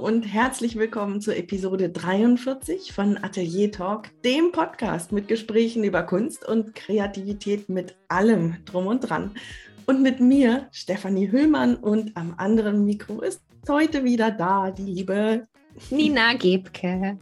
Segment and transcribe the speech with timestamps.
[0.00, 6.48] und herzlich willkommen zur Episode 43 von Atelier Talk, dem Podcast mit Gesprächen über Kunst
[6.48, 9.32] und Kreativität mit allem drum und dran.
[9.84, 15.46] Und mit mir, Stefanie Hüllmann, und am anderen Mikro ist heute wieder da die liebe
[15.90, 17.18] Nina Gebke.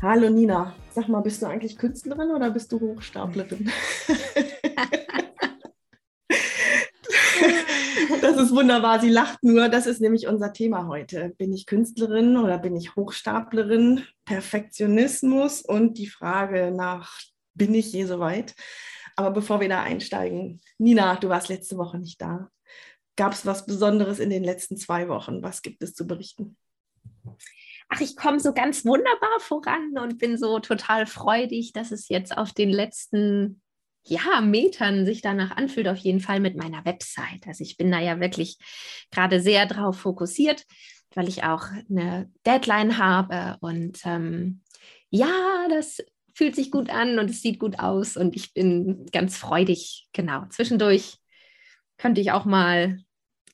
[0.00, 3.70] Hallo Nina, sag mal, bist du eigentlich Künstlerin oder bist du Hochstaplerin?
[8.20, 9.68] das ist wunderbar, sie lacht nur.
[9.68, 11.34] Das ist nämlich unser Thema heute.
[11.36, 14.04] Bin ich Künstlerin oder bin ich Hochstaplerin?
[14.24, 17.20] Perfektionismus und die Frage nach,
[17.54, 18.54] bin ich je so weit?
[19.16, 22.50] Aber bevor wir da einsteigen, Nina, du warst letzte Woche nicht da.
[23.16, 25.42] Gab es was Besonderes in den letzten zwei Wochen?
[25.42, 26.56] Was gibt es zu berichten?
[27.88, 32.36] Ach, ich komme so ganz wunderbar voran und bin so total freudig, dass es jetzt
[32.36, 33.62] auf den letzten
[34.06, 37.46] ja, Metern sich danach anfühlt, auf jeden Fall mit meiner Website.
[37.46, 38.58] Also ich bin da ja wirklich
[39.10, 40.64] gerade sehr drauf fokussiert,
[41.14, 44.62] weil ich auch eine Deadline habe und ähm,
[45.10, 45.98] ja, das
[46.34, 50.08] fühlt sich gut an und es sieht gut aus und ich bin ganz freudig.
[50.12, 51.18] Genau, zwischendurch
[51.96, 52.98] könnte ich auch mal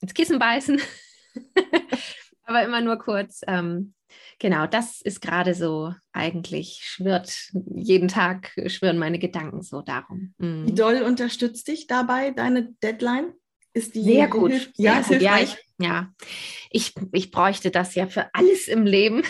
[0.01, 0.81] ins Kissen beißen,
[2.43, 3.41] aber immer nur kurz.
[3.47, 3.93] Ähm,
[4.39, 10.33] genau, das ist gerade so eigentlich, schwirrt jeden Tag, schwirren meine Gedanken so darum.
[10.37, 10.67] Mhm.
[10.67, 13.33] Wie doll unterstützt dich dabei deine Deadline?
[13.73, 14.51] Ist die sehr gut.
[14.51, 15.25] Hilf ja, sehr gut.
[15.25, 16.13] ja, ich, ja.
[16.69, 19.23] Ich, ich bräuchte das ja für alles im Leben.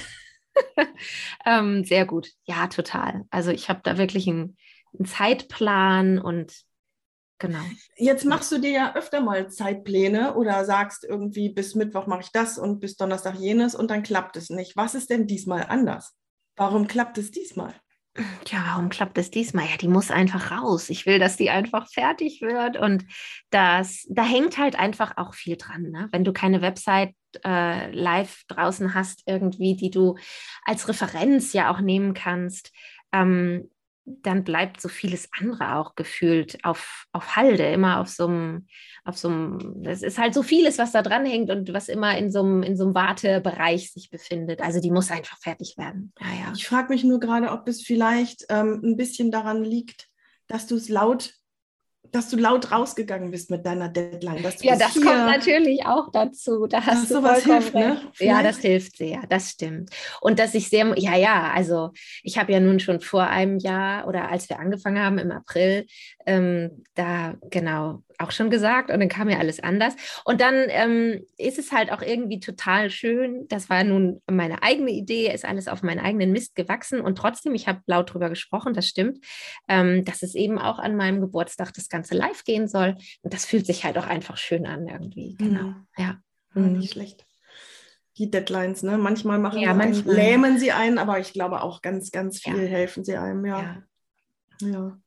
[1.46, 2.30] ähm, sehr gut.
[2.46, 3.26] Ja, total.
[3.30, 4.58] Also ich habe da wirklich einen,
[4.98, 6.54] einen Zeitplan und
[7.42, 7.58] Genau.
[7.98, 12.32] Jetzt machst du dir ja öfter mal Zeitpläne oder sagst irgendwie, bis Mittwoch mache ich
[12.32, 14.78] das und bis Donnerstag jenes und dann klappt es nicht.
[14.78, 16.16] Was ist denn diesmal anders?
[16.56, 17.74] Warum klappt es diesmal?
[18.46, 19.66] Tja, warum klappt es diesmal?
[19.66, 20.92] Ja, die muss einfach raus.
[20.92, 22.78] Ich will, dass die einfach fertig wird.
[22.78, 23.06] Und
[23.50, 25.90] das, da hängt halt einfach auch viel dran.
[25.90, 26.10] Ne?
[26.12, 30.16] Wenn du keine Website äh, live draußen hast, irgendwie, die du
[30.64, 32.72] als Referenz ja auch nehmen kannst,
[33.12, 33.72] ähm,
[34.06, 38.68] dann bleibt so vieles andere auch gefühlt auf, auf Halde, immer auf so einem,
[39.04, 42.18] auf so einem, es ist halt so vieles, was da dran hängt und was immer
[42.18, 44.62] in so einem, in so einem Wartebereich sich befindet.
[44.62, 46.14] Also die muss einfach fertig werden.
[46.20, 46.54] Ja, ja.
[46.56, 50.08] Ich frage mich nur gerade, ob es vielleicht ähm, ein bisschen daran liegt,
[50.48, 51.34] dass du es laut
[52.12, 54.44] dass du laut rausgegangen bist mit deiner Deadline.
[54.62, 56.68] ja, das kommt natürlich auch dazu.
[56.68, 58.02] Da hast du sowas hilft, ne?
[58.20, 59.90] Ja, das hilft sehr, das stimmt.
[60.20, 61.92] Und dass ich sehr, ja, ja, also
[62.24, 65.86] ich habe ja nun schon vor einem Jahr oder als wir angefangen haben im April,
[66.26, 69.96] ähm, da genau auch schon gesagt und dann kam ja alles anders.
[70.26, 73.48] Und dann ähm, ist es halt auch irgendwie total schön.
[73.48, 77.56] Das war nun meine eigene Idee, ist alles auf meinen eigenen Mist gewachsen und trotzdem,
[77.56, 79.20] ich habe laut drüber gesprochen, das stimmt,
[79.68, 82.98] ähm, dass es eben auch an meinem Geburtstag das Ganze live gehen soll.
[83.22, 85.36] Und das fühlt sich halt auch einfach schön an irgendwie.
[85.36, 85.88] Genau, mhm.
[85.98, 86.18] ja.
[86.54, 86.80] Mhm.
[86.80, 87.26] Nicht schlecht
[88.18, 88.98] die Deadlines, ne?
[88.98, 90.16] Manchmal machen ja, manchmal.
[90.16, 92.68] lähmen sie einen, aber ich glaube auch ganz, ganz viel ja.
[92.70, 93.84] helfen sie einem, ja.
[94.62, 94.68] ja.
[94.68, 95.00] ja.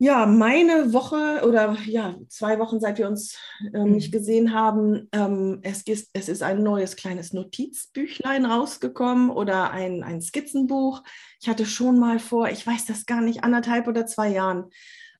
[0.00, 3.36] Ja, meine Woche oder ja, zwei Wochen, seit wir uns
[3.74, 9.72] ähm, nicht gesehen haben, ähm, es, ist, es ist ein neues kleines Notizbüchlein rausgekommen oder
[9.72, 11.02] ein, ein Skizzenbuch.
[11.40, 14.70] Ich hatte schon mal vor, ich weiß das gar nicht, anderthalb oder zwei Jahren,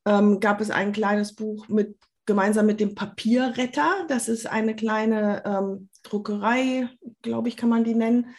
[0.07, 4.05] ähm, gab es ein kleines Buch mit gemeinsam mit dem Papierretter.
[4.07, 6.89] Das ist eine kleine ähm, Druckerei,
[7.23, 8.35] glaube ich, kann man die nennen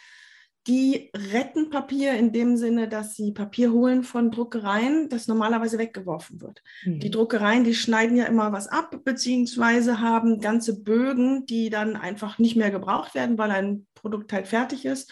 [0.69, 6.41] die retten Papier in dem Sinne, dass sie Papier holen von Druckereien, das normalerweise weggeworfen
[6.41, 6.61] wird.
[6.85, 6.99] Mhm.
[6.99, 12.37] Die Druckereien, die schneiden ja immer was ab, beziehungsweise haben ganze Bögen, die dann einfach
[12.37, 15.11] nicht mehr gebraucht werden, weil ein Produkt halt fertig ist.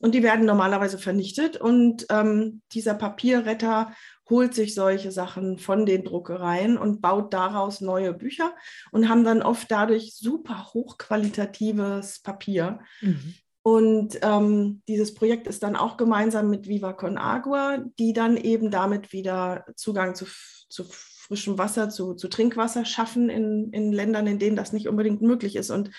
[0.00, 1.56] Und die werden normalerweise vernichtet.
[1.56, 3.92] Und ähm, dieser Papierretter
[4.28, 8.54] holt sich solche Sachen von den Druckereien und baut daraus neue Bücher
[8.90, 12.80] und haben dann oft dadurch super hochqualitatives Papier.
[13.00, 13.34] Mhm.
[13.66, 18.70] Und ähm, dieses Projekt ist dann auch gemeinsam mit Viva Con Agua, die dann eben
[18.70, 20.24] damit wieder Zugang zu,
[20.68, 25.20] zu frischem Wasser, zu, zu Trinkwasser schaffen in, in Ländern, in denen das nicht unbedingt
[25.20, 25.72] möglich ist.
[25.72, 25.90] Und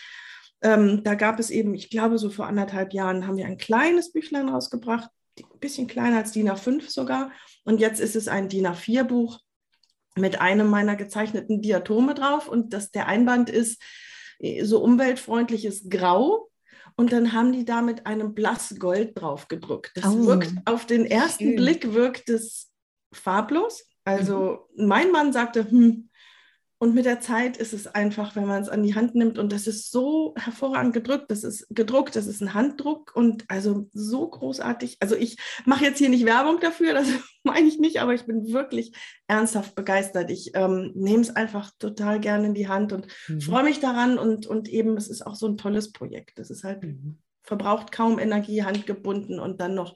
[0.61, 4.13] ähm, da gab es eben, ich glaube, so vor anderthalb Jahren haben wir ein kleines
[4.13, 7.33] Büchlein rausgebracht, ein bisschen kleiner als DIN A5 sogar.
[7.65, 9.41] Und jetzt ist es ein DIN A4-Buch
[10.15, 12.47] mit einem meiner gezeichneten Diatome drauf.
[12.47, 13.81] Und das, der Einband ist
[14.39, 16.47] äh, so umweltfreundliches Grau
[16.97, 19.91] und dann haben die da mit einem Blassgold drauf gedruckt.
[19.95, 21.55] Das oh, wirkt auf den ersten schön.
[21.55, 22.71] Blick wirkt es
[23.13, 23.85] farblos.
[24.03, 24.87] Also mhm.
[24.87, 26.06] mein Mann sagte, hm,
[26.79, 29.51] und mit der Zeit ist es einfach, wenn man es an die Hand nimmt und
[29.51, 34.29] das ist so hervorragend gedrückt, das ist gedruckt, das ist ein Handdruck und also so
[34.29, 34.97] großartig.
[34.99, 37.07] Also ich mache jetzt hier nicht Werbung dafür, das
[37.43, 38.91] meine ich nicht, aber ich bin wirklich
[39.25, 40.29] ernsthaft begeistert.
[40.29, 43.41] Ich ähm, nehme es einfach total gerne in die Hand und mhm.
[43.41, 46.37] freue mich daran und, und eben, es ist auch so ein tolles Projekt.
[46.37, 47.17] Das ist halt, mhm.
[47.41, 49.95] verbraucht kaum Energie, handgebunden und dann noch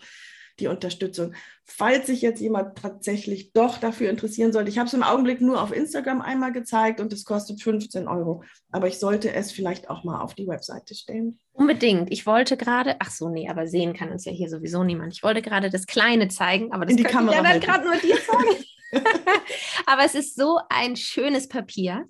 [0.60, 1.34] die Unterstützung.
[1.66, 5.62] Falls sich jetzt jemand tatsächlich doch dafür interessieren sollte, ich habe es im Augenblick nur
[5.62, 8.44] auf Instagram einmal gezeigt und es kostet 15 Euro.
[8.72, 11.40] Aber ich sollte es vielleicht auch mal auf die Webseite stellen.
[11.54, 12.12] Unbedingt.
[12.12, 15.14] Ich wollte gerade, ach so, nee, aber sehen kann uns ja hier sowieso niemand.
[15.14, 17.86] Ich wollte gerade das Kleine zeigen, aber das In die Kamera ich ja dann gerade
[17.86, 18.66] nur dir sagen.
[19.86, 22.08] Aber es ist so ein schönes Papier.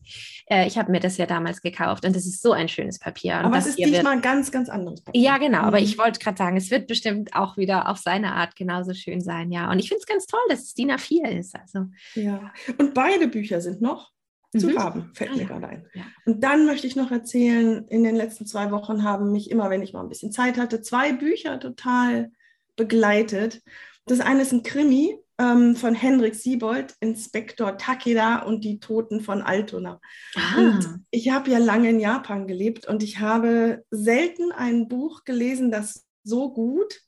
[0.50, 3.40] Äh, ich habe mir das ja damals gekauft und es ist so ein schönes Papier.
[3.40, 5.22] Und aber es ist diesmal ein ganz, ganz anderes Papier.
[5.22, 5.60] Ja, genau.
[5.60, 5.66] Mhm.
[5.66, 9.22] Aber ich wollte gerade sagen, es wird bestimmt auch wieder auf seine Art genauso schön
[9.22, 9.41] sein.
[9.50, 11.56] Ja, und ich finde es ganz toll, dass es DIN A4 ist.
[11.56, 11.88] Also.
[12.16, 14.12] Ja, und beide Bücher sind noch
[14.58, 14.80] zu mhm.
[14.80, 15.48] haben, fällt ah, mir ja.
[15.48, 15.86] gerade ein.
[15.94, 16.04] Ja.
[16.26, 19.82] Und dann möchte ich noch erzählen, in den letzten zwei Wochen haben mich immer, wenn
[19.82, 22.32] ich mal ein bisschen Zeit hatte, zwei Bücher total
[22.76, 23.62] begleitet.
[24.06, 29.42] Das eine ist ein Krimi, ähm, von Hendrik Siebold, Inspektor Takeda und die Toten von
[29.42, 30.00] Altona.
[30.36, 30.80] Ah.
[31.10, 36.06] ich habe ja lange in Japan gelebt und ich habe selten ein Buch gelesen, das
[36.24, 37.02] so gut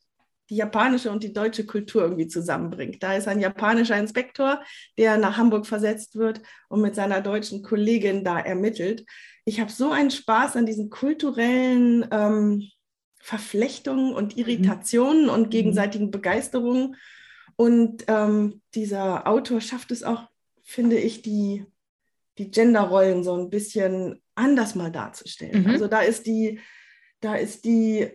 [0.50, 3.02] die japanische und die deutsche Kultur irgendwie zusammenbringt.
[3.02, 4.62] Da ist ein japanischer Inspektor,
[4.98, 9.04] der nach Hamburg versetzt wird und mit seiner deutschen Kollegin da ermittelt.
[9.44, 12.68] Ich habe so einen Spaß an diesen kulturellen ähm,
[13.20, 14.42] Verflechtungen und mhm.
[14.42, 15.30] Irritationen mhm.
[15.30, 16.96] und gegenseitigen Begeisterungen.
[17.56, 20.24] Und ähm, dieser Autor schafft es auch,
[20.62, 21.64] finde ich, die,
[22.36, 25.62] die Genderrollen so ein bisschen anders mal darzustellen.
[25.62, 25.70] Mhm.
[25.70, 26.60] Also da ist die,
[27.20, 28.10] da ist die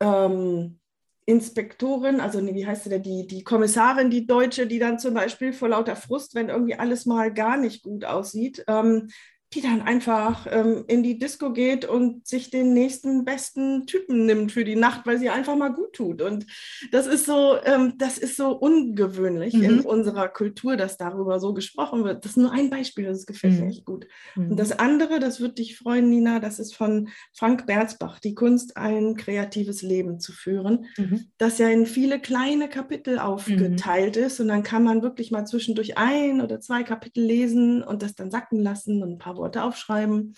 [0.00, 0.80] ähm,
[1.28, 5.52] Inspektorin, also wie heißt sie denn, die, die Kommissarin, die Deutsche, die dann zum Beispiel
[5.52, 9.08] vor lauter Frust, wenn irgendwie alles mal gar nicht gut aussieht, ähm,
[9.54, 14.52] die dann einfach ähm, in die Disco geht und sich den nächsten besten Typen nimmt
[14.52, 16.20] für die Nacht, weil sie einfach mal gut tut.
[16.20, 16.44] Und
[16.92, 19.62] das ist so, ähm, das ist so ungewöhnlich mhm.
[19.62, 22.24] in unserer Kultur, dass darüber so gesprochen wird.
[22.24, 23.60] Das ist nur ein Beispiel, das gefällt mhm.
[23.60, 24.06] mir echt gut.
[24.36, 24.50] Mhm.
[24.50, 28.76] Und das andere, das wird dich freuen, Nina, das ist von Frank Berzbach, die Kunst,
[28.76, 31.30] ein kreatives Leben zu führen, mhm.
[31.38, 33.20] das ja in viele kleine Kapitel mhm.
[33.20, 34.40] aufgeteilt ist.
[34.40, 38.30] Und dann kann man wirklich mal zwischendurch ein oder zwei Kapitel lesen und das dann
[38.30, 40.34] sacken lassen und ein paar Worte aufschreiben.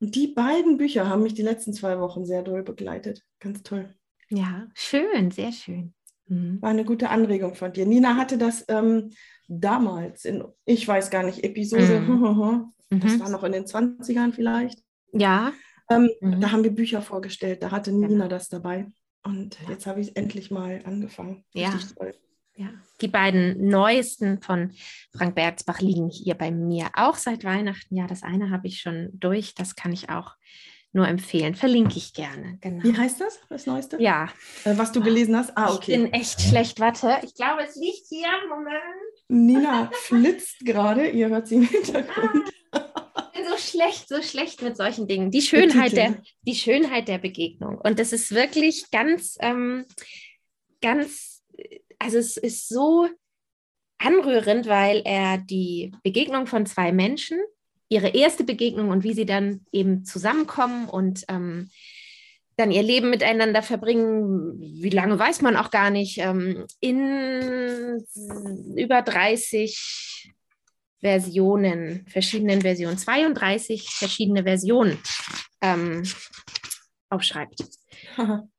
[0.00, 3.22] Und die beiden Bücher haben mich die letzten zwei Wochen sehr doll begleitet.
[3.40, 3.94] Ganz toll.
[4.30, 5.94] Ja, schön, sehr schön.
[6.26, 6.60] Mhm.
[6.62, 7.86] War eine gute Anregung von dir.
[7.86, 9.10] Nina hatte das ähm,
[9.48, 12.72] damals in, ich weiß gar nicht, Episode, mhm.
[12.90, 13.20] das mhm.
[13.20, 14.82] war noch in den 20ern vielleicht.
[15.12, 15.52] Ja.
[15.90, 16.40] Ähm, mhm.
[16.40, 18.28] Da haben wir Bücher vorgestellt, da hatte Nina ja.
[18.28, 18.86] das dabei.
[19.24, 21.44] Und jetzt habe ich es endlich mal angefangen.
[21.54, 21.96] Richtig ja.
[21.96, 22.14] toll.
[22.58, 22.70] Ja,
[23.00, 24.72] die beiden neuesten von
[25.16, 27.94] Frank Berzbach liegen hier bei mir auch seit Weihnachten.
[27.94, 30.34] Ja, das eine habe ich schon durch, das kann ich auch
[30.92, 31.54] nur empfehlen.
[31.54, 32.58] Verlinke ich gerne.
[32.60, 32.82] Genau.
[32.82, 34.02] Wie heißt das, das Neueste?
[34.02, 34.24] Ja.
[34.64, 35.56] Äh, was du gelesen hast?
[35.56, 35.92] Ah, okay.
[35.92, 36.80] Ich bin echt schlecht.
[36.80, 38.26] Warte, ich glaube, es liegt hier.
[38.48, 38.82] Moment.
[39.28, 41.08] Nina flitzt gerade.
[41.10, 42.50] Ihr hört sie im Hintergrund.
[42.72, 45.30] Ich bin so schlecht, so schlecht mit solchen Dingen.
[45.30, 47.78] Die Schönheit, der, die Schönheit der Begegnung.
[47.78, 49.84] Und das ist wirklich ganz, ähm,
[50.80, 51.37] ganz
[51.98, 53.08] also es ist so
[53.98, 57.38] anrührend, weil er die Begegnung von zwei Menschen,
[57.88, 61.70] ihre erste Begegnung und wie sie dann eben zusammenkommen und ähm,
[62.56, 68.04] dann ihr Leben miteinander verbringen, wie lange weiß man auch gar nicht, ähm, in
[68.76, 70.34] über 30
[71.00, 74.98] Versionen, verschiedenen Versionen, 32 verschiedene Versionen
[75.60, 76.02] ähm,
[77.10, 77.64] aufschreibt.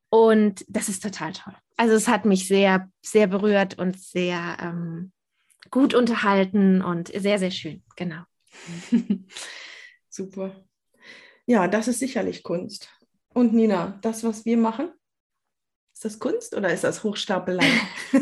[0.09, 1.55] Und das ist total toll.
[1.79, 5.13] Also es hat mich sehr, sehr berührt und sehr ähm,
[5.71, 7.83] gut unterhalten und sehr, sehr schön.
[7.95, 8.24] Genau.
[10.09, 10.62] Super.
[11.45, 12.89] Ja, das ist sicherlich Kunst.
[13.29, 14.91] Und Nina, das, was wir machen,
[15.93, 17.71] ist das Kunst oder ist das Hochstapelei?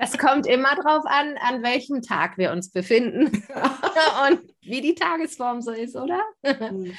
[0.00, 3.42] Es kommt immer darauf an, an welchem Tag wir uns befinden
[4.30, 6.22] und wie die Tagesform so ist, oder?
[6.44, 6.92] Hm.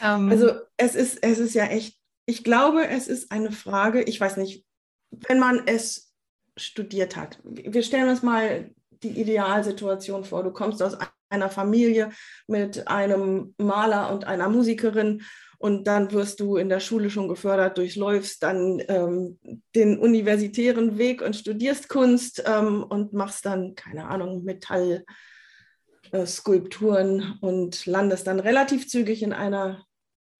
[0.00, 0.30] Ähm.
[0.30, 1.99] also es ist, es ist ja echt
[2.30, 4.64] ich glaube, es ist eine Frage, ich weiß nicht,
[5.10, 6.14] wenn man es
[6.56, 7.40] studiert hat.
[7.42, 8.70] Wir stellen uns mal
[9.02, 10.44] die Idealsituation vor.
[10.44, 10.96] Du kommst aus
[11.28, 12.10] einer Familie
[12.46, 15.22] mit einem Maler und einer Musikerin
[15.58, 19.40] und dann wirst du in der Schule schon gefördert, durchläufst dann ähm,
[19.74, 27.86] den universitären Weg und studierst Kunst ähm, und machst dann, keine Ahnung, Metallskulpturen äh, und
[27.86, 29.84] landest dann relativ zügig in einer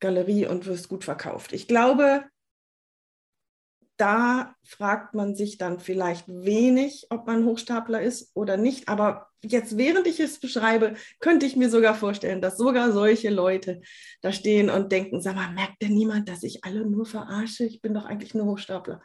[0.00, 1.52] Galerie und wirst gut verkauft.
[1.52, 2.24] Ich glaube,
[4.00, 8.88] da fragt man sich dann vielleicht wenig, ob man Hochstapler ist oder nicht.
[8.88, 13.82] Aber jetzt, während ich es beschreibe, könnte ich mir sogar vorstellen, dass sogar solche Leute
[14.22, 17.64] da stehen und denken, sag mal, merkt denn niemand, dass ich alle nur verarsche?
[17.64, 19.02] Ich bin doch eigentlich nur Hochstapler.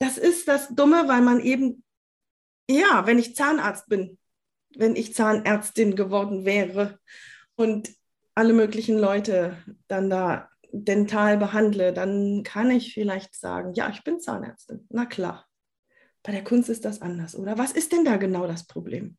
[0.00, 1.84] Das ist das Dumme, weil man eben,
[2.68, 4.18] ja, wenn ich Zahnarzt bin,
[4.76, 6.98] wenn ich Zahnärztin geworden wäre
[7.54, 7.88] und
[8.38, 9.56] alle möglichen Leute
[9.88, 14.86] dann da dental behandle, dann kann ich vielleicht sagen, ja, ich bin Zahnärztin.
[14.90, 15.46] Na klar.
[16.22, 17.58] Bei der Kunst ist das anders, oder?
[17.58, 19.16] Was ist denn da genau das Problem?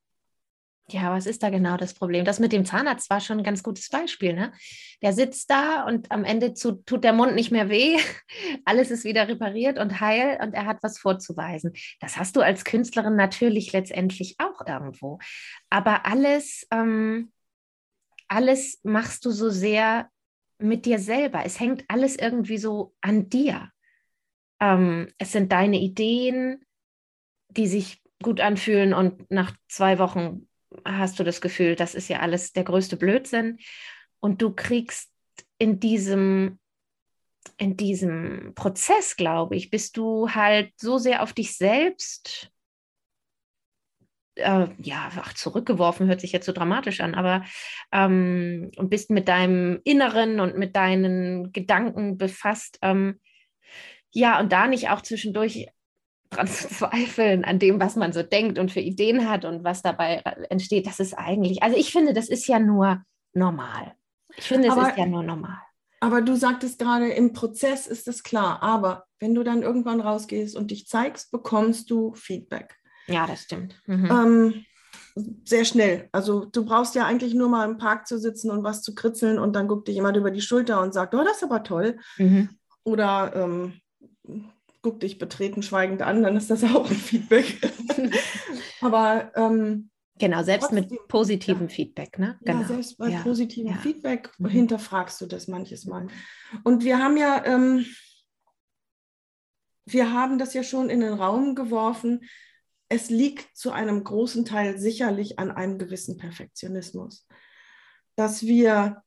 [0.92, 2.24] Ja, was ist da genau das Problem?
[2.24, 4.34] Das mit dem Zahnarzt war schon ein ganz gutes Beispiel.
[4.34, 4.54] Ne?
[5.02, 7.98] Der sitzt da und am Ende zu, tut der Mund nicht mehr weh.
[8.66, 11.74] Alles ist wieder repariert und heil und er hat was vorzuweisen.
[12.00, 15.20] Das hast du als Künstlerin natürlich letztendlich auch irgendwo.
[15.70, 17.32] Aber alles, ähm,
[18.30, 20.10] alles machst du so sehr
[20.60, 21.44] mit dir selber.
[21.46, 23.72] Es hängt alles irgendwie so an dir.
[24.60, 26.66] Ähm, es sind deine Ideen,
[27.50, 30.48] die sich gut anfühlen und nach zwei Wochen
[30.86, 33.58] hast du das Gefühl, das ist ja alles der größte Blödsinn.
[34.20, 35.12] Und du kriegst
[35.58, 36.60] in diesem,
[37.58, 42.52] in diesem Prozess, glaube ich, bist du halt so sehr auf dich selbst
[44.40, 47.44] äh, ja, ach, zurückgeworfen hört sich jetzt so dramatisch an, aber
[47.92, 52.80] ähm, und bist mit deinem Inneren und mit deinen Gedanken befasst.
[52.82, 53.20] Ähm,
[54.12, 55.68] ja, und da nicht auch zwischendurch
[56.30, 59.82] dran zu zweifeln an dem, was man so denkt und für Ideen hat und was
[59.82, 60.18] dabei
[60.50, 63.04] entsteht, das ist eigentlich, also ich finde, das ist ja nur
[63.34, 63.94] normal.
[64.38, 65.58] Ich finde, es ist ja nur normal.
[66.02, 70.56] Aber du sagtest gerade, im Prozess ist es klar, aber wenn du dann irgendwann rausgehst
[70.56, 72.79] und dich zeigst, bekommst du Feedback.
[73.14, 73.76] Ja, das stimmt.
[73.86, 74.06] Mhm.
[74.06, 74.66] Ähm,
[75.44, 76.08] sehr schnell.
[76.12, 79.40] Also du brauchst ja eigentlich nur mal im Park zu sitzen und was zu kritzeln
[79.40, 81.98] und dann guckt dich jemand über die Schulter und sagt, oh, das ist aber toll.
[82.18, 82.50] Mhm.
[82.84, 83.74] Oder ähm,
[84.82, 87.60] guckt dich betreten schweigend an, dann ist das auch ein Feedback.
[88.82, 89.90] aber ähm,
[90.20, 91.68] Genau, selbst mit positivem ja.
[91.70, 92.38] Feedback, ne?
[92.42, 92.60] Genau.
[92.60, 93.22] Ja, selbst bei ja.
[93.22, 94.50] positivem Feedback mhm.
[94.50, 96.08] hinterfragst du das manches Mal.
[96.66, 97.86] Und wir haben ja, ähm,
[99.86, 102.26] wir haben das ja schon in den Raum geworfen,
[102.90, 107.28] es liegt zu einem großen Teil sicherlich an einem gewissen Perfektionismus,
[108.16, 109.04] dass wir,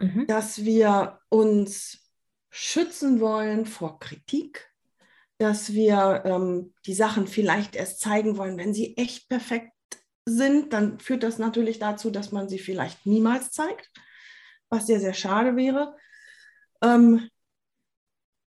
[0.00, 0.26] mhm.
[0.26, 2.10] dass wir uns
[2.50, 4.72] schützen wollen vor Kritik,
[5.38, 9.72] dass wir ähm, die Sachen vielleicht erst zeigen wollen, wenn sie echt perfekt
[10.26, 13.90] sind, dann führt das natürlich dazu, dass man sie vielleicht niemals zeigt,
[14.68, 15.96] was sehr, sehr schade wäre.
[16.82, 17.30] Ähm,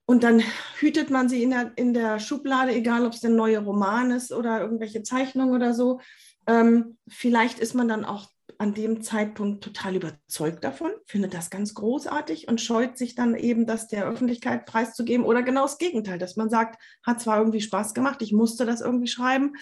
[0.09, 0.41] und dann
[0.79, 4.31] hütet man sie in der, in der Schublade, egal ob es der neue Roman ist
[4.31, 6.01] oder irgendwelche Zeichnungen oder so.
[6.47, 11.75] Ähm, vielleicht ist man dann auch an dem Zeitpunkt total überzeugt davon, findet das ganz
[11.75, 15.27] großartig und scheut sich dann eben, das der Öffentlichkeit preiszugeben.
[15.27, 18.81] Oder genau das Gegenteil, dass man sagt, hat zwar irgendwie Spaß gemacht, ich musste das
[18.81, 19.57] irgendwie schreiben,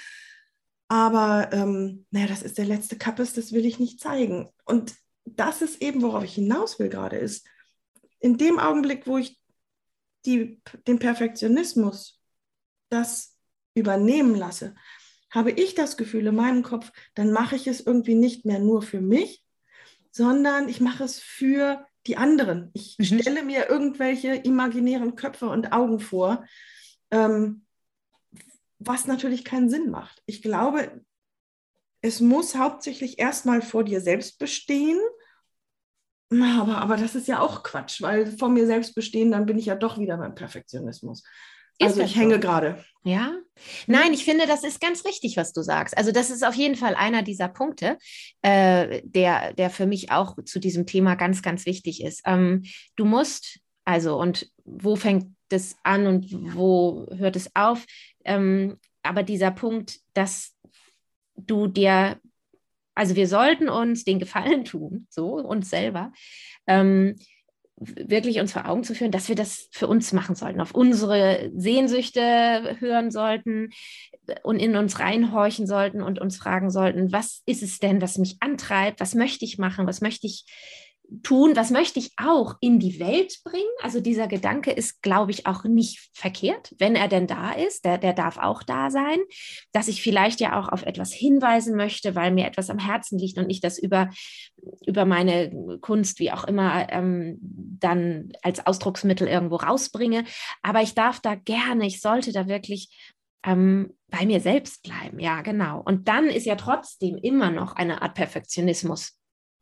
[0.88, 4.50] aber ähm, naja, das ist der letzte Kappes, das will ich nicht zeigen.
[4.64, 7.46] Und das ist eben, worauf ich hinaus will gerade, ist,
[8.22, 9.38] in dem Augenblick, wo ich
[10.28, 12.22] die, den Perfektionismus
[12.90, 13.38] das
[13.74, 14.76] übernehmen lasse,
[15.30, 18.82] habe ich das Gefühl in meinem Kopf, dann mache ich es irgendwie nicht mehr nur
[18.82, 19.44] für mich,
[20.12, 22.72] sondern ich mache es für die anderen.
[22.74, 23.04] Ich mhm.
[23.04, 26.46] stelle mir irgendwelche imaginären Köpfe und Augen vor,
[27.12, 27.66] ähm,
[28.80, 30.22] was natürlich keinen Sinn macht.
[30.26, 31.04] Ich glaube,
[32.02, 35.00] es muss hauptsächlich erstmal vor dir selbst bestehen
[36.32, 39.66] aber, aber das ist ja auch Quatsch, weil vor mir selbst bestehen, dann bin ich
[39.68, 41.24] ja doch wieder beim Perfektionismus.
[41.80, 42.84] Also ich hänge gerade.
[43.04, 43.34] Ja.
[43.86, 45.98] Nein, ich finde, das ist ganz richtig, was du sagst.
[45.98, 47.98] Also das ist auf jeden Fall einer dieser Punkte,
[48.42, 52.22] äh, der, der für mich auch zu diesem Thema ganz, ganz wichtig ist.
[52.26, 52.64] Ähm,
[52.96, 57.86] du musst, also und wo fängt das an und wo hört es auf?
[58.26, 60.54] Ähm, aber dieser Punkt, dass
[61.36, 62.20] du dir
[62.98, 66.12] also wir sollten uns den Gefallen tun, so uns selber,
[66.66, 67.16] ähm,
[67.80, 71.52] wirklich uns vor Augen zu führen, dass wir das für uns machen sollten, auf unsere
[71.56, 73.70] Sehnsüchte hören sollten
[74.42, 78.38] und in uns reinhorchen sollten und uns fragen sollten, was ist es denn, was mich
[78.40, 80.46] antreibt, was möchte ich machen, was möchte ich
[81.24, 83.64] tun, was möchte ich auch in die Welt bringen.
[83.82, 87.98] Also dieser Gedanke ist, glaube ich, auch nicht verkehrt, wenn er denn da ist, der,
[87.98, 89.20] der darf auch da sein,
[89.72, 93.38] dass ich vielleicht ja auch auf etwas hinweisen möchte, weil mir etwas am Herzen liegt
[93.38, 94.10] und ich das über,
[94.86, 100.26] über meine Kunst, wie auch immer, ähm, dann als Ausdrucksmittel irgendwo rausbringe.
[100.62, 103.14] Aber ich darf da gerne, ich sollte da wirklich
[103.46, 105.20] ähm, bei mir selbst bleiben.
[105.20, 105.82] Ja, genau.
[105.82, 109.17] Und dann ist ja trotzdem immer noch eine Art Perfektionismus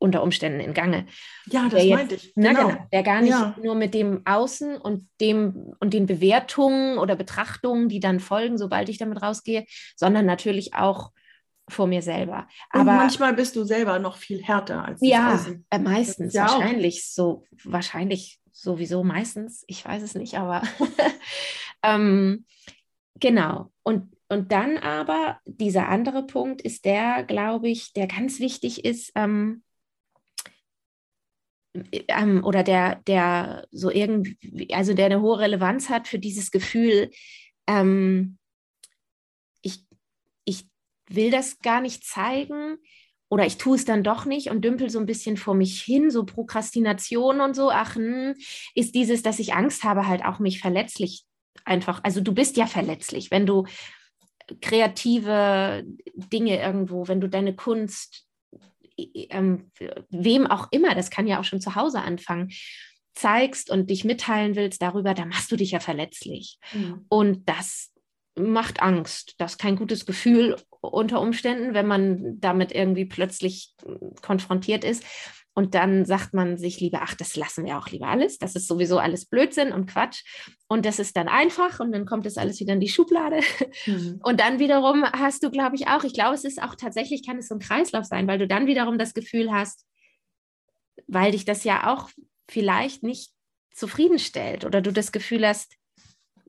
[0.06, 1.06] unter Umständen in Gange.
[1.48, 2.34] Ja, das jetzt, meinte ich.
[2.34, 2.54] Genau.
[2.54, 2.88] Na, genau.
[2.94, 3.56] Der gar nicht ja.
[3.62, 8.88] nur mit dem Außen und dem und den Bewertungen oder Betrachtungen, die dann folgen, sobald
[8.88, 9.66] ich damit rausgehe,
[9.98, 11.12] sondern natürlich auch
[11.68, 12.48] vor mir selber.
[12.70, 17.00] Aber und manchmal bist du selber noch viel härter als ja, äh, meistens ja wahrscheinlich
[17.00, 17.14] auch.
[17.14, 19.66] so wahrscheinlich sowieso meistens.
[19.68, 20.62] Ich weiß es nicht, aber
[21.84, 22.46] ähm,
[23.20, 23.72] genau.
[23.84, 29.12] Und und dann aber dieser andere Punkt ist der, glaube ich, der ganz wichtig ist,
[29.16, 29.64] ähm,
[32.08, 37.12] ähm, oder der, der so irgendwie, also der eine hohe Relevanz hat für dieses Gefühl,
[37.68, 38.38] ähm,
[39.62, 39.86] ich,
[40.46, 40.68] ich
[41.10, 42.78] will das gar nicht zeigen
[43.30, 46.12] oder ich tue es dann doch nicht und dümpel so ein bisschen vor mich hin,
[46.12, 48.36] so Prokrastination und so, ach, hm,
[48.76, 51.26] ist dieses, dass ich Angst habe, halt auch mich verletzlich
[51.64, 53.66] einfach, also du bist ja verletzlich, wenn du
[54.62, 55.84] kreative
[56.16, 58.26] Dinge irgendwo, wenn du deine Kunst
[58.98, 59.72] ähm,
[60.10, 62.52] wem auch immer, das kann ja auch schon zu Hause anfangen,
[63.14, 66.58] zeigst und dich mitteilen willst darüber, da machst du dich ja verletzlich.
[66.74, 67.06] Mhm.
[67.08, 67.92] Und das
[68.38, 69.36] macht Angst.
[69.38, 73.74] Das ist kein gutes Gefühl unter Umständen, wenn man damit irgendwie plötzlich
[74.22, 75.04] konfrontiert ist.
[75.58, 78.38] Und dann sagt man sich lieber, ach, das lassen wir auch lieber alles.
[78.38, 80.22] Das ist sowieso alles Blödsinn und Quatsch.
[80.68, 83.40] Und das ist dann einfach und dann kommt das alles wieder in die Schublade.
[83.86, 84.20] Mhm.
[84.22, 87.38] Und dann wiederum hast du, glaube ich, auch, ich glaube, es ist auch tatsächlich, kann
[87.38, 89.86] es so ein Kreislauf sein, weil du dann wiederum das Gefühl hast,
[91.08, 92.10] weil dich das ja auch
[92.50, 93.32] vielleicht nicht
[93.74, 95.76] zufriedenstellt oder du das Gefühl hast,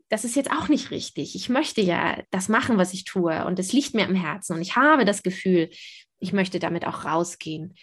[0.09, 1.35] das ist jetzt auch nicht richtig.
[1.35, 4.63] Ich möchte ja das machen, was ich tue und es liegt mir am Herzen und
[4.63, 5.71] ich habe das Gefühl,
[6.19, 7.75] ich möchte damit auch rausgehen.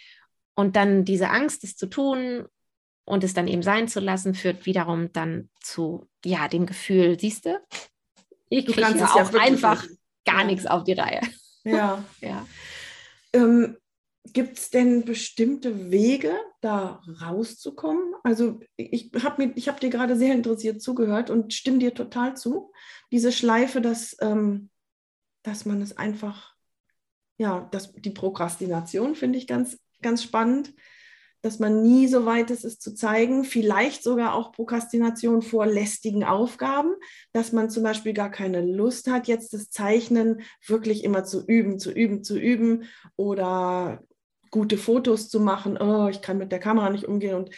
[0.56, 2.46] Und dann diese Angst, es zu tun
[3.06, 7.46] und es dann eben sein zu lassen, führt wiederum dann zu, ja, dem Gefühl, siehst
[7.46, 7.60] du,
[8.50, 9.84] ich kriege ja auch ja einfach
[10.26, 10.46] gar ja.
[10.46, 11.22] nichts auf die Reihe.
[11.64, 12.04] Ja.
[12.22, 12.46] ja.
[13.34, 13.78] Ähm,
[14.32, 18.14] Gibt es denn bestimmte Wege, da rauszukommen?
[18.24, 22.72] Also ich habe hab dir gerade sehr interessiert zugehört und stimme dir total zu.
[23.12, 24.70] Diese Schleife, dass, ähm,
[25.44, 26.56] dass man es einfach,
[27.38, 30.74] ja, das, die Prokrastination finde ich ganz ganz spannend,
[31.42, 33.44] dass man nie so weit ist, es zu zeigen.
[33.44, 36.94] Vielleicht sogar auch Prokrastination vor lästigen Aufgaben,
[37.34, 41.80] dass man zum Beispiel gar keine Lust hat, jetzt das Zeichnen wirklich immer zu üben,
[41.80, 42.86] zu üben, zu üben
[43.18, 44.04] oder
[44.52, 45.78] gute Fotos zu machen.
[45.78, 47.50] Oh, ich kann mit der Kamera nicht umgehen und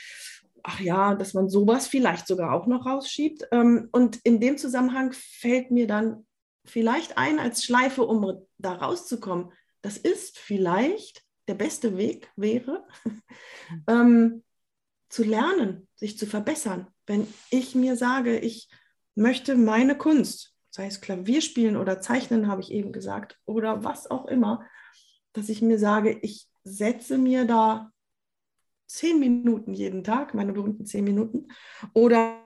[0.64, 3.48] ach ja, dass man sowas vielleicht sogar auch noch rausschiebt.
[3.52, 6.26] Ähm, und in dem Zusammenhang fällt mir dann
[6.66, 9.52] vielleicht ein als Schleife, um da rauszukommen.
[9.84, 12.88] Das ist vielleicht der beste Weg wäre,
[13.88, 14.44] ähm,
[15.10, 16.88] zu lernen, sich zu verbessern.
[17.06, 18.70] Wenn ich mir sage, ich
[19.16, 24.26] möchte meine Kunst, sei es Klavierspielen oder Zeichnen, habe ich eben gesagt, oder was auch
[24.26, 24.66] immer,
[25.34, 27.92] dass ich mir sage, ich setze mir da
[28.88, 31.48] zehn Minuten jeden Tag, meine berühmten zehn Minuten,
[31.94, 32.45] oder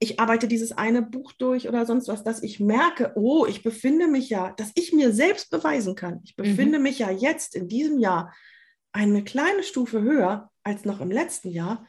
[0.00, 4.06] ich arbeite dieses eine Buch durch oder sonst was, dass ich merke, oh, ich befinde
[4.06, 6.84] mich ja, dass ich mir selbst beweisen kann, ich befinde mhm.
[6.84, 8.34] mich ja jetzt in diesem Jahr
[8.92, 11.86] eine kleine Stufe höher als noch im letzten Jahr,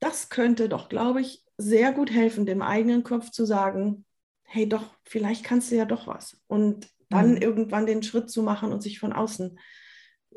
[0.00, 4.04] das könnte doch, glaube ich, sehr gut helfen, dem eigenen Kopf zu sagen,
[4.42, 6.40] hey doch, vielleicht kannst du ja doch was.
[6.46, 7.42] Und dann mhm.
[7.42, 9.58] irgendwann den Schritt zu machen und sich von außen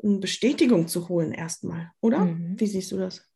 [0.02, 2.20] eine Bestätigung zu holen erstmal, oder?
[2.20, 2.58] Mhm.
[2.58, 3.28] Wie siehst du das?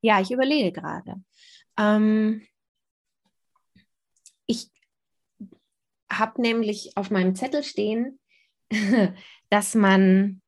[0.00, 1.14] Ja, ich überlege gerade.
[1.78, 2.42] Ähm,
[4.46, 4.70] ich
[6.10, 8.18] habe nämlich auf meinem Zettel stehen,
[9.50, 10.42] dass man,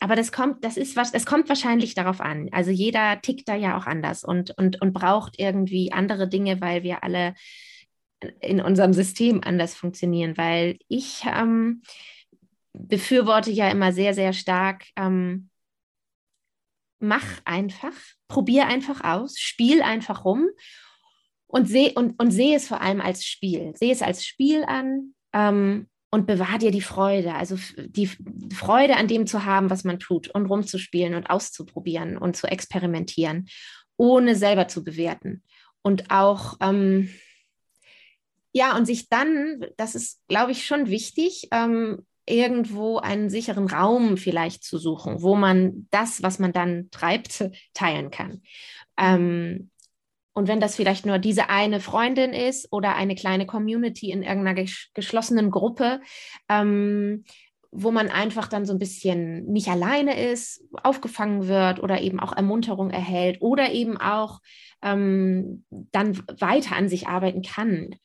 [0.00, 2.48] aber das kommt, das ist was, es kommt wahrscheinlich darauf an.
[2.52, 6.82] Also jeder tickt da ja auch anders und, und, und braucht irgendwie andere Dinge, weil
[6.82, 7.34] wir alle
[8.40, 11.82] in unserem System anders funktionieren, weil ich ähm,
[12.72, 15.50] befürworte ja immer sehr, sehr stark, ähm,
[17.06, 17.92] mach einfach,
[18.28, 20.48] probier einfach aus, spiel einfach rum
[21.46, 23.72] und sehe und, und seh es vor allem als Spiel.
[23.76, 28.10] Sehe es als Spiel an ähm, und bewahr dir die Freude, also die
[28.52, 33.46] Freude an dem zu haben, was man tut und rumzuspielen und auszuprobieren und zu experimentieren,
[33.96, 35.42] ohne selber zu bewerten.
[35.82, 37.10] Und auch, ähm,
[38.52, 44.16] ja, und sich dann, das ist, glaube ich, schon wichtig, ähm, irgendwo einen sicheren Raum
[44.16, 48.42] vielleicht zu suchen, wo man das, was man dann treibt, teilen kann.
[48.98, 49.70] Ähm,
[50.32, 54.54] und wenn das vielleicht nur diese eine Freundin ist oder eine kleine Community in irgendeiner
[54.54, 56.00] ges geschlossenen Gruppe,
[56.48, 57.24] ähm,
[57.70, 62.32] wo man einfach dann so ein bisschen nicht alleine ist, aufgefangen wird oder eben auch
[62.32, 64.40] Ermunterung erhält oder eben auch
[64.82, 67.96] ähm, dann weiter an sich arbeiten kann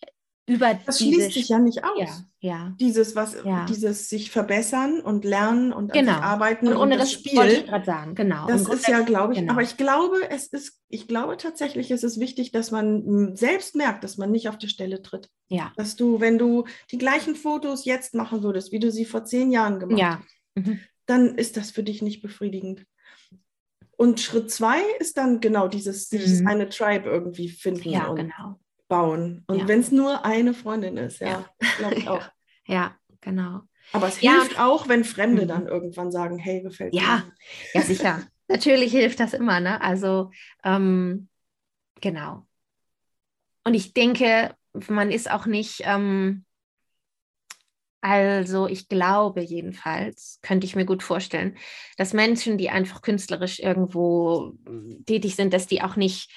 [0.49, 1.99] über das schließt sich ja nicht aus.
[1.99, 2.75] Ja, ja.
[2.79, 3.65] Dieses, was, ja.
[3.65, 6.13] dieses sich verbessern und lernen und genau.
[6.13, 7.38] arbeiten und ohne und das, das Spiel.
[7.38, 8.47] Wollte ich gerade sagen, genau.
[8.47, 9.53] Das ist ja, glaube ich, genau.
[9.53, 14.03] aber ich glaube, es ist, ich glaube tatsächlich, es ist wichtig, dass man selbst merkt,
[14.03, 15.29] dass man nicht auf die Stelle tritt.
[15.49, 15.71] Ja.
[15.77, 19.51] Dass du, wenn du die gleichen Fotos jetzt machen würdest, wie du sie vor zehn
[19.51, 20.19] Jahren gemacht ja.
[20.55, 20.79] hast, mhm.
[21.05, 22.85] dann ist das für dich nicht befriedigend.
[23.97, 26.47] Und Schritt zwei ist dann genau dieses, sich mhm.
[26.47, 28.59] eine Tribe irgendwie finden ja, genau.
[28.89, 29.45] Bauen.
[29.47, 29.67] Und ja.
[29.69, 31.45] wenn es nur eine Freundin ist, ja,
[31.78, 32.30] glaube ich auch.
[32.65, 33.62] Ja, genau.
[33.93, 35.47] Aber es hilft auch, wenn Fremde mhm.
[35.47, 37.23] dann irgendwann sagen, hey, gefällt ja.
[37.23, 37.34] mir.
[37.73, 38.21] Ja, sicher.
[38.49, 39.82] Natürlich hilft das immer, ne?
[39.82, 40.32] Also,
[40.63, 41.30] ähm,
[42.02, 42.47] genau.
[43.63, 44.56] Und ich denke,
[44.88, 46.45] man ist auch nicht, ähm,
[48.02, 51.58] also ich glaube jedenfalls, könnte ich mir gut vorstellen,
[51.97, 54.54] dass Menschen, die einfach künstlerisch irgendwo
[55.06, 56.32] tätig sind, dass die auch nicht,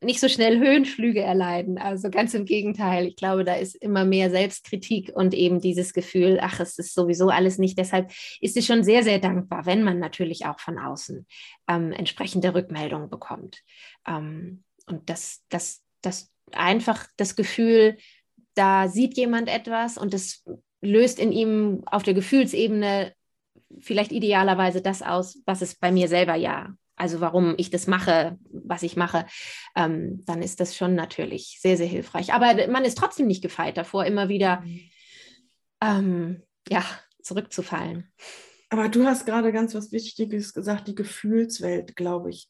[0.00, 1.78] nicht so schnell Höhenflüge erleiden.
[1.78, 3.06] Also ganz im Gegenteil.
[3.06, 7.28] Ich glaube, da ist immer mehr Selbstkritik und eben dieses Gefühl, ach, es ist sowieso
[7.28, 7.78] alles nicht.
[7.78, 11.26] Deshalb ist es schon sehr, sehr dankbar, wenn man natürlich auch von außen
[11.68, 13.62] ähm, entsprechende Rückmeldungen bekommt.
[14.06, 17.96] Ähm, und das, das, das einfach das Gefühl,
[18.54, 20.44] da sieht jemand etwas und das
[20.80, 23.14] löst in ihm auf der Gefühlsebene
[23.80, 28.38] vielleicht idealerweise das aus, was es bei mir selber ja, also warum ich das mache,
[28.52, 29.26] was ich mache,
[29.74, 32.32] ähm, dann ist das schon natürlich sehr, sehr hilfreich.
[32.32, 34.62] Aber man ist trotzdem nicht gefeit davor, immer wieder
[35.80, 36.84] ähm, ja,
[37.20, 38.12] zurückzufallen.
[38.70, 42.48] Aber du hast gerade ganz was Wichtiges gesagt, die Gefühlswelt, glaube ich.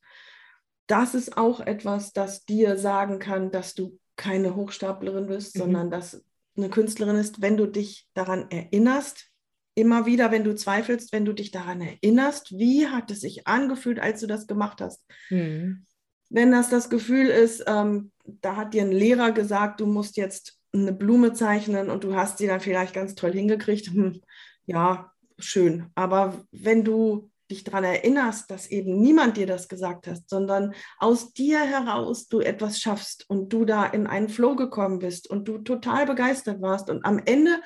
[0.86, 5.60] Das ist auch etwas, das dir sagen kann, dass du keine Hochstaplerin bist, mhm.
[5.60, 6.22] sondern dass
[6.58, 9.31] eine Künstlerin ist, wenn du dich daran erinnerst,
[9.74, 14.00] immer wieder, wenn du zweifelst, wenn du dich daran erinnerst, wie hat es sich angefühlt,
[14.00, 15.04] als du das gemacht hast.
[15.30, 15.86] Mhm.
[16.30, 20.58] Wenn das das Gefühl ist, ähm, da hat dir ein Lehrer gesagt, du musst jetzt
[20.72, 24.22] eine Blume zeichnen und du hast sie dann vielleicht ganz toll hingekriegt, hm,
[24.64, 25.86] ja, schön.
[25.94, 31.34] Aber wenn du dich daran erinnerst, dass eben niemand dir das gesagt hat, sondern aus
[31.34, 35.58] dir heraus du etwas schaffst und du da in einen Flow gekommen bist und du
[35.58, 37.60] total begeistert warst und am Ende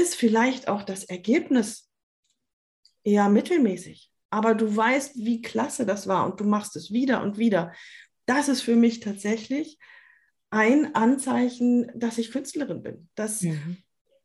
[0.00, 1.90] ist vielleicht auch das Ergebnis
[3.04, 7.38] eher mittelmäßig, aber du weißt, wie klasse das war und du machst es wieder und
[7.38, 7.72] wieder.
[8.26, 9.78] Das ist für mich tatsächlich
[10.50, 13.78] ein Anzeichen, dass ich Künstlerin bin, dass, mhm.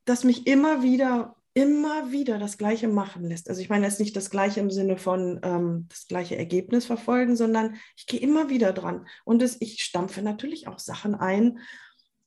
[0.05, 3.49] dass mich immer wieder immer wieder das Gleiche machen lässt.
[3.49, 7.38] Also ich meine jetzt nicht das Gleiche im Sinne von ähm, das gleiche Ergebnis verfolgen,
[7.38, 9.07] sondern ich gehe immer wieder dran.
[9.23, 11.59] Und es, ich stampfe natürlich auch Sachen ein.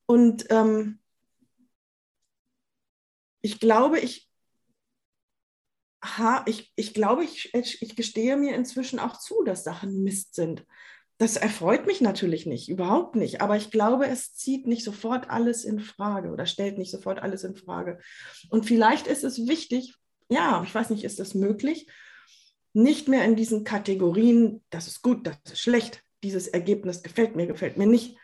[0.06, 1.00] Und ähm,
[3.40, 4.29] ich glaube, ich,
[6.03, 10.64] ha, ich, ich glaube, ich, ich gestehe mir inzwischen auch zu, dass Sachen Mist sind.
[11.18, 13.40] Das erfreut mich natürlich nicht, überhaupt nicht.
[13.40, 17.42] Aber ich glaube, es zieht nicht sofort alles in Frage oder stellt nicht sofort alles
[17.42, 17.98] in Frage.
[18.51, 19.96] Und vielleicht ist es wichtig,
[20.29, 21.88] ja, ich weiß nicht, ist das möglich,
[22.72, 27.46] nicht mehr in diesen Kategorien, das ist gut, das ist schlecht, dieses Ergebnis gefällt mir,
[27.46, 28.16] gefällt mir nicht,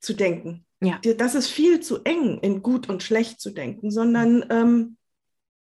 [0.00, 0.65] zu denken.
[0.80, 1.00] Ja.
[1.16, 4.96] Das ist viel zu eng, in gut und schlecht zu denken, sondern ähm,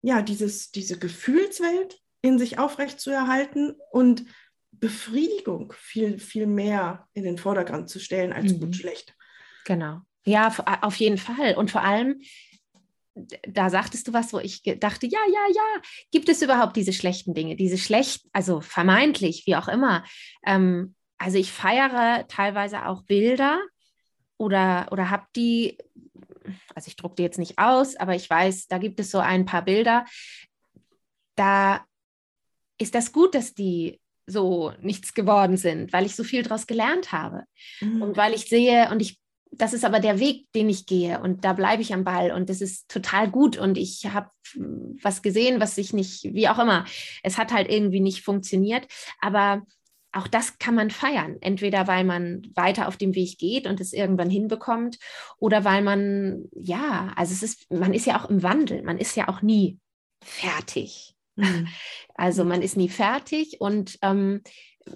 [0.01, 4.25] ja, dieses, diese Gefühlswelt in sich aufrecht zu erhalten und
[4.71, 8.59] Befriedigung viel, viel mehr in den Vordergrund zu stellen als mhm.
[8.59, 9.15] gut schlecht.
[9.65, 10.01] Genau.
[10.25, 11.55] Ja, auf jeden Fall.
[11.55, 12.21] Und vor allem,
[13.47, 17.33] da sagtest du was, wo ich dachte, ja, ja, ja, gibt es überhaupt diese schlechten
[17.33, 20.03] Dinge, diese schlecht, also vermeintlich, wie auch immer.
[20.45, 23.61] Ähm, also ich feiere teilweise auch Bilder
[24.37, 25.77] oder, oder habe die,
[26.73, 29.45] also ich drucke die jetzt nicht aus, aber ich weiß, da gibt es so ein
[29.45, 30.05] paar Bilder,
[31.35, 31.85] da
[32.77, 37.11] ist das gut, dass die so nichts geworden sind, weil ich so viel daraus gelernt
[37.11, 37.43] habe.
[37.79, 38.01] Mhm.
[38.01, 39.19] und weil ich sehe und ich
[39.57, 42.49] das ist aber der Weg, den ich gehe und da bleibe ich am Ball und
[42.49, 44.29] das ist total gut und ich habe
[45.01, 46.85] was gesehen, was sich nicht, wie auch immer,
[47.23, 48.87] es hat halt irgendwie nicht funktioniert,
[49.21, 49.65] aber
[50.15, 53.93] auch das kann man feiern, entweder weil man weiter auf dem Weg geht und es
[53.93, 54.97] irgendwann hinbekommt
[55.37, 59.15] oder weil man, ja, also es ist, man ist ja auch im Wandel, man ist
[59.15, 59.79] ja auch nie
[60.23, 61.15] fertig.
[61.35, 61.67] Mhm.
[62.17, 64.41] Also man ist nie fertig und ähm,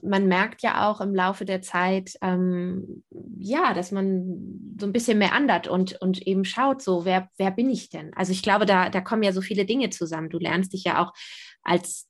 [0.02, 3.04] man merkt ja auch im Laufe der Zeit, ähm,
[3.38, 7.52] ja, dass man so ein bisschen mehr andert und, und eben schaut, so, wer, wer
[7.52, 8.14] bin ich denn?
[8.14, 10.30] Also ich glaube, da, da kommen ja so viele Dinge zusammen.
[10.30, 11.12] Du lernst dich ja auch
[11.62, 12.09] als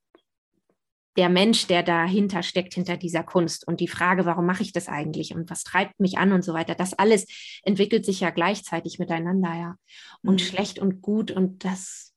[1.18, 4.88] der Mensch, der dahinter steckt, hinter dieser Kunst und die Frage, warum mache ich das
[4.88, 7.26] eigentlich und was treibt mich an und so weiter, das alles
[7.64, 9.76] entwickelt sich ja gleichzeitig miteinander, ja.
[10.22, 10.46] Und mhm.
[10.46, 12.10] schlecht und gut und das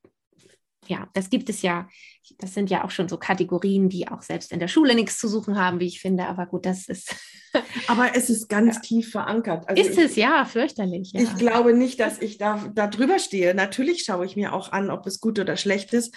[0.88, 1.88] ja, das gibt es ja.
[2.38, 5.28] Das sind ja auch schon so Kategorien, die auch selbst in der Schule nichts zu
[5.28, 6.26] suchen haben, wie ich finde.
[6.26, 7.14] Aber gut, das ist.
[7.86, 8.80] Aber es ist ganz ja.
[8.80, 9.68] tief verankert.
[9.68, 11.12] Also ist ich, es, ja, fürchterlich.
[11.12, 11.20] Ja.
[11.20, 13.54] Ich glaube nicht, dass ich da, da drüber stehe.
[13.54, 16.14] Natürlich schaue ich mir auch an, ob es gut oder schlecht ist.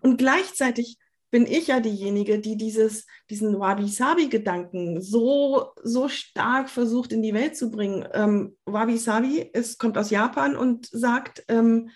[0.00, 0.96] Und gleichzeitig
[1.34, 7.56] bin ich ja diejenige, die dieses, diesen Wabi-Sabi-Gedanken so, so stark versucht in die Welt
[7.56, 8.06] zu bringen.
[8.12, 11.90] Ähm, Wabi-Sabi kommt aus Japan und sagt, ähm,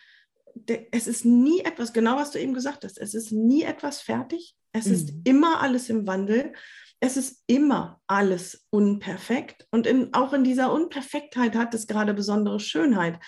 [0.90, 4.56] es ist nie etwas, genau was du eben gesagt hast, es ist nie etwas fertig,
[4.72, 4.92] es mhm.
[4.94, 6.52] ist immer alles im Wandel,
[6.98, 12.58] es ist immer alles unperfekt und in, auch in dieser Unperfektheit hat es gerade besondere
[12.58, 13.20] Schönheit.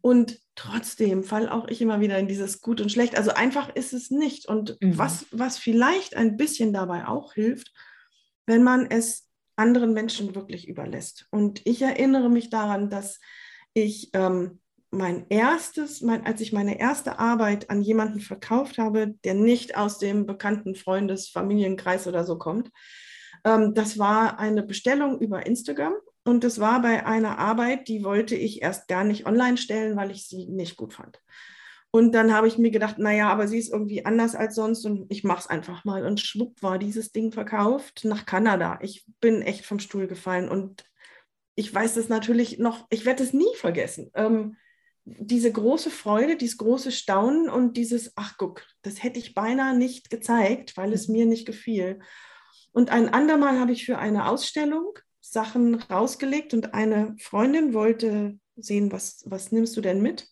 [0.00, 3.16] Und trotzdem falle auch ich immer wieder in dieses Gut und Schlecht.
[3.16, 4.46] Also einfach ist es nicht.
[4.48, 4.98] Und mhm.
[4.98, 7.72] was, was vielleicht ein bisschen dabei auch hilft,
[8.46, 11.26] wenn man es anderen Menschen wirklich überlässt.
[11.30, 13.20] Und ich erinnere mich daran, dass
[13.74, 19.34] ich ähm, mein erstes, mein, als ich meine erste Arbeit an jemanden verkauft habe, der
[19.34, 22.70] nicht aus dem bekannten Freundes-, Familienkreis oder so kommt,
[23.44, 28.36] ähm, das war eine Bestellung über Instagram und das war bei einer Arbeit, die wollte
[28.36, 31.20] ich erst gar nicht online stellen, weil ich sie nicht gut fand.
[31.90, 35.06] Und dann habe ich mir gedacht, naja, aber sie ist irgendwie anders als sonst und
[35.10, 36.06] ich mache es einfach mal.
[36.06, 38.78] Und schwupp war dieses Ding verkauft nach Kanada.
[38.80, 40.84] Ich bin echt vom Stuhl gefallen und
[41.54, 44.10] ich weiß das natürlich noch, ich werde es nie vergessen.
[44.14, 44.56] Ähm,
[45.04, 50.08] diese große Freude, dieses große Staunen und dieses, ach guck, das hätte ich beinahe nicht
[50.08, 51.16] gezeigt, weil es mhm.
[51.16, 52.00] mir nicht gefiel.
[52.70, 58.92] Und ein andermal habe ich für eine Ausstellung Sachen rausgelegt und eine Freundin wollte sehen,
[58.92, 60.28] was, was nimmst du denn mit?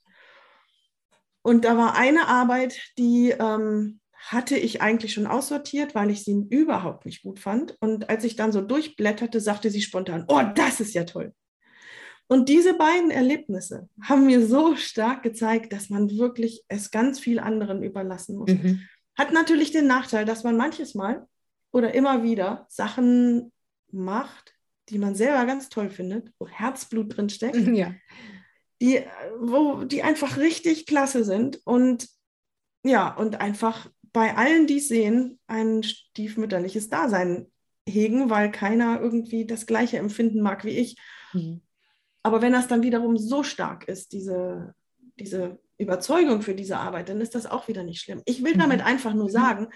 [1.43, 6.47] Und da war eine Arbeit, die ähm, hatte ich eigentlich schon aussortiert, weil ich sie
[6.51, 7.77] überhaupt nicht gut fand.
[7.81, 11.33] Und als ich dann so durchblätterte, sagte sie spontan, oh, das ist ja toll.
[12.27, 17.39] Und diese beiden Erlebnisse haben mir so stark gezeigt, dass man wirklich es ganz viel
[17.39, 18.51] anderen überlassen muss.
[18.51, 18.83] Mhm.
[19.17, 21.27] Hat natürlich den Nachteil, dass man manches Mal
[21.73, 23.53] oder immer wieder Sachen
[23.91, 24.55] macht,
[24.91, 27.95] die man selber ganz toll findet, wo Herzblut drin steckt, ja.
[28.81, 29.03] die,
[29.39, 32.09] wo, die einfach richtig klasse sind und
[32.83, 37.47] ja, und einfach bei allen, die es sehen, ein stiefmütterliches Dasein
[37.87, 40.97] hegen, weil keiner irgendwie das gleiche empfinden mag wie ich.
[41.33, 41.61] Mhm.
[42.23, 44.75] Aber wenn das dann wiederum so stark ist, diese,
[45.19, 48.23] diese Überzeugung für diese Arbeit, dann ist das auch wieder nicht schlimm.
[48.27, 48.87] Ich will damit mhm.
[48.87, 49.33] einfach nur mhm.
[49.33, 49.69] sagen,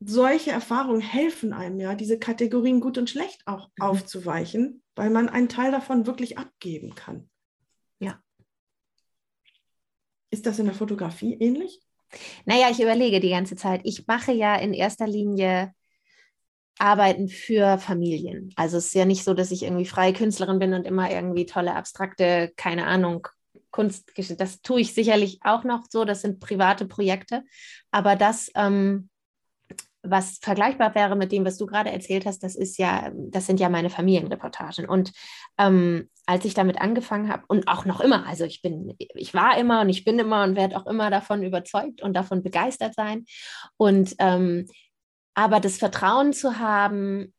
[0.00, 3.84] solche Erfahrungen helfen einem ja, diese Kategorien gut und schlecht auch mhm.
[3.84, 7.28] aufzuweichen, weil man einen Teil davon wirklich abgeben kann.
[7.98, 8.20] Ja.
[10.30, 11.80] Ist das in der Fotografie ähnlich?
[12.44, 13.80] Naja, ich überlege die ganze Zeit.
[13.84, 15.72] Ich mache ja in erster Linie
[16.78, 18.52] arbeiten für Familien.
[18.56, 21.46] Also es ist ja nicht so, dass ich irgendwie freie Künstlerin bin und immer irgendwie
[21.46, 23.28] tolle abstrakte, keine Ahnung,
[23.70, 24.36] Kunstgeschichte.
[24.36, 26.04] Das tue ich sicherlich auch noch so.
[26.04, 27.44] Das sind private Projekte.
[27.90, 29.08] Aber das, ähm,
[30.10, 33.60] was vergleichbar wäre mit dem, was du gerade erzählt hast, das ist ja, das sind
[33.60, 34.88] ja meine Familienreportagen.
[34.88, 35.12] Und
[35.58, 39.58] ähm, als ich damit angefangen habe und auch noch immer, also ich bin, ich war
[39.58, 43.24] immer und ich bin immer und werde auch immer davon überzeugt und davon begeistert sein.
[43.76, 44.66] Und ähm,
[45.34, 47.34] aber das Vertrauen zu haben,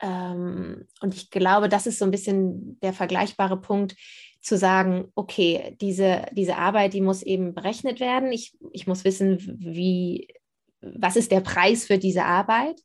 [0.00, 3.96] ähm, und ich glaube, das ist so ein bisschen der vergleichbare Punkt,
[4.46, 8.30] zu sagen, okay, diese, diese Arbeit, die muss eben berechnet werden.
[8.30, 10.28] Ich, ich muss wissen, wie,
[10.80, 12.80] was ist der Preis für diese Arbeit?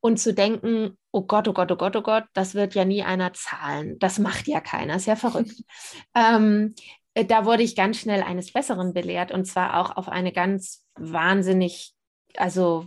[0.00, 3.02] Und zu denken, oh Gott, oh Gott, oh Gott, oh Gott, das wird ja nie
[3.02, 3.98] einer zahlen.
[4.00, 5.54] Das macht ja keiner, ist ja verrückt.
[6.14, 6.74] ähm,
[7.14, 11.94] da wurde ich ganz schnell eines Besseren belehrt und zwar auch auf eine ganz wahnsinnig
[12.36, 12.86] also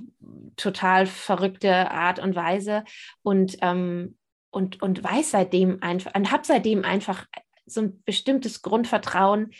[0.55, 2.83] total verrückte Art und Weise
[3.21, 4.17] und, ähm,
[4.49, 7.25] und, und weiß seitdem einfach und habe seitdem einfach
[7.65, 9.51] so ein bestimmtes Grundvertrauen,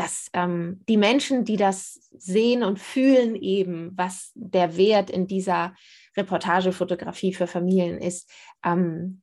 [0.00, 5.74] dass ähm, die Menschen, die das sehen und fühlen, eben, was der Wert in dieser
[6.16, 8.30] Reportagefotografie für Familien ist,
[8.64, 9.20] ähm,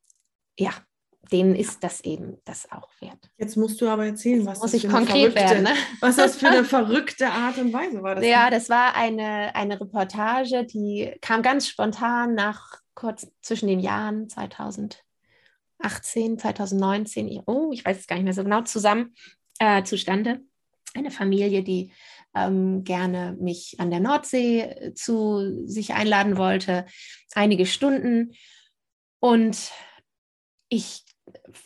[0.59, 0.69] ja,
[1.31, 3.17] denen ist das eben das auch wert.
[3.37, 5.71] Jetzt musst du aber erzählen, was muss das ich konkret werden, ne?
[5.99, 8.13] was das für eine verrückte Art und Weise war.
[8.13, 13.79] Das ja, das war eine, eine Reportage, die kam ganz spontan nach kurz zwischen den
[13.79, 19.15] Jahren 2018, 2019, oh, ich weiß es gar nicht mehr so genau, zusammen
[19.57, 20.41] äh, zustande.
[20.97, 21.91] Eine Familie, die
[22.35, 26.87] ähm, gerne mich an der Nordsee äh, zu sich einladen wollte,
[27.35, 28.33] einige Stunden.
[29.19, 29.71] Und
[30.69, 31.03] ich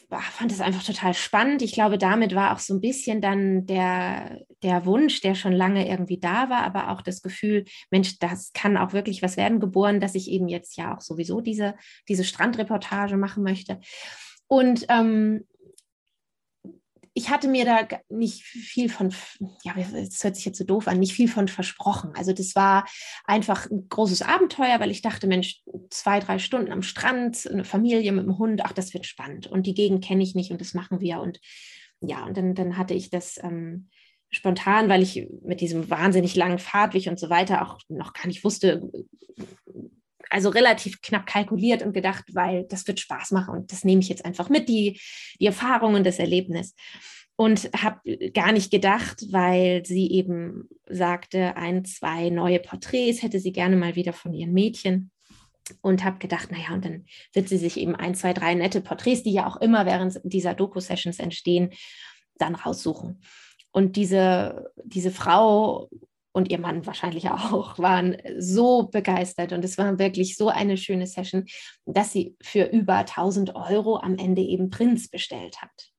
[0.10, 1.62] fand es einfach total spannend.
[1.62, 5.88] Ich glaube, damit war auch so ein bisschen dann der, der Wunsch, der schon lange
[5.88, 10.02] irgendwie da war, aber auch das Gefühl, Mensch, das kann auch wirklich was werden, geboren,
[10.02, 11.76] dass ich eben jetzt ja auch sowieso diese,
[12.10, 13.80] diese Strandreportage machen möchte.
[14.48, 15.46] Und ähm,
[17.13, 19.13] ich hatte mir da nicht viel von,
[19.63, 22.12] ja, das hört sich jetzt so doof an, nicht viel von versprochen.
[22.15, 22.86] Also das war
[23.26, 28.13] einfach ein großes Abenteuer, weil ich dachte, Mensch, zwei, drei Stunden am Strand, eine Familie
[28.13, 29.47] mit dem Hund, ach, das wird spannend.
[29.47, 31.19] Und die Gegend kenne ich nicht und das machen wir.
[31.19, 31.39] Und
[32.00, 33.89] ja, und dann, dann hatte ich das ähm,
[34.30, 38.45] spontan, weil ich mit diesem wahnsinnig langen Fahrtweg und so weiter auch noch gar nicht
[38.45, 38.89] wusste,
[40.32, 44.10] also relativ knapp kalkuliert und gedacht, weil das wird Spaß machen und das nehme ich
[44.10, 45.00] jetzt einfach mit, die,
[45.39, 46.74] die Erfahrung und das Erlebnis.
[47.36, 53.52] Und habe gar nicht gedacht, weil sie eben sagte, ein, zwei neue Porträts hätte sie
[53.52, 55.12] gerne mal wieder von ihren Mädchen.
[55.82, 59.24] Und habe gedacht, naja, und dann wird sie sich eben ein, zwei, drei nette Porträts,
[59.24, 61.72] die ja auch immer während dieser Doku-Sessions entstehen,
[62.38, 63.22] dann raussuchen.
[63.72, 65.89] Und diese, diese Frau
[66.34, 71.08] und ihr Mann wahrscheinlich auch, waren so begeistert und es war wirklich so eine schöne
[71.08, 71.46] Session,
[71.86, 75.91] dass sie für über 1000 Euro am Ende eben Prinz bestellt hat.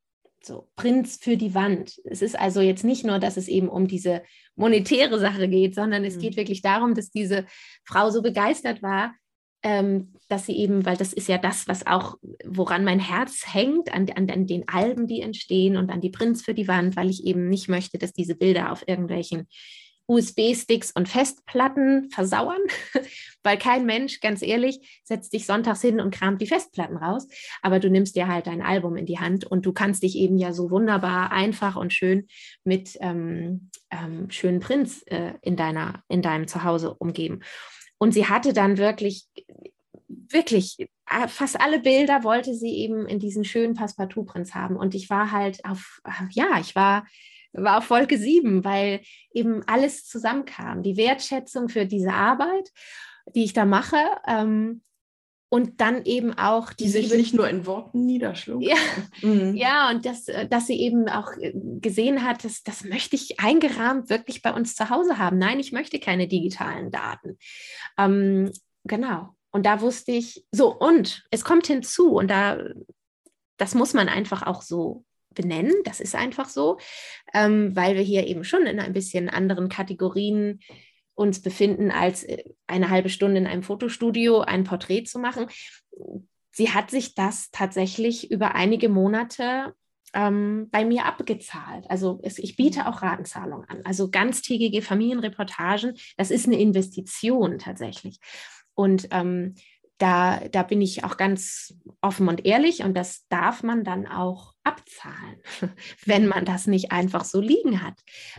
[0.44, 2.00] So, Prinz für die Wand.
[2.04, 4.22] Es ist also jetzt nicht nur, dass es eben um diese
[4.56, 6.20] monetäre Sache geht, sondern es mhm.
[6.20, 7.46] geht wirklich darum, dass diese
[7.84, 9.14] Frau so begeistert war,
[9.62, 13.92] ähm, dass sie eben, weil das ist ja das, was auch, woran mein Herz hängt,
[13.94, 17.10] an, an, an den Alben, die entstehen und an die Prinz für die Wand, weil
[17.10, 19.46] ich eben nicht möchte, dass diese Bilder auf irgendwelchen
[20.06, 22.60] USB-Sticks und Festplatten versauern,
[23.42, 27.28] weil kein Mensch, ganz ehrlich, setzt dich sonntags hin und kramt die Festplatten raus,
[27.62, 30.38] aber du nimmst dir halt dein Album in die Hand und du kannst dich eben
[30.38, 32.26] ja so wunderbar, einfach und schön
[32.64, 37.40] mit ähm, ähm, schönen Prints äh, in, deiner, in deinem Zuhause umgeben.
[37.98, 39.28] Und sie hatte dann wirklich,
[40.08, 44.76] wirklich äh, fast alle Bilder wollte sie eben in diesen schönen Passepartout-Prints haben.
[44.76, 47.06] Und ich war halt auf, ja, ich war
[47.52, 49.00] war auf Folge 7, weil
[49.32, 50.82] eben alles zusammenkam.
[50.82, 52.70] Die Wertschätzung für diese Arbeit,
[53.34, 53.98] die ich da mache.
[54.26, 54.82] Ähm,
[55.52, 58.62] und dann eben auch die sich nicht nur in Worten niederschlug.
[58.62, 58.76] Ja,
[59.20, 59.54] mhm.
[59.54, 63.38] ja und das, äh, dass sie eben auch äh, gesehen hat, dass, das möchte ich
[63.38, 65.36] eingerahmt wirklich bei uns zu Hause haben.
[65.36, 67.36] Nein, ich möchte keine digitalen Daten.
[67.98, 68.50] Ähm,
[68.84, 69.36] genau.
[69.50, 72.56] Und da wusste ich, so, und es kommt hinzu, und da,
[73.58, 75.74] das muss man einfach auch so benennen.
[75.84, 76.78] Das ist einfach so,
[77.34, 80.60] ähm, weil wir hier eben schon in ein bisschen anderen Kategorien
[81.14, 85.46] uns befinden, als äh, eine halbe Stunde in einem Fotostudio ein Porträt zu machen.
[86.50, 89.74] Sie hat sich das tatsächlich über einige Monate
[90.14, 91.90] ähm, bei mir abgezahlt.
[91.90, 93.80] Also es, ich biete auch Ratenzahlung an.
[93.84, 98.18] Also ganztägige Familienreportagen, das ist eine Investition tatsächlich.
[98.74, 99.54] Und ähm,
[100.02, 104.54] da, da bin ich auch ganz offen und ehrlich und das darf man dann auch
[104.64, 105.40] abzahlen,
[106.06, 107.94] wenn man das nicht einfach so liegen hat,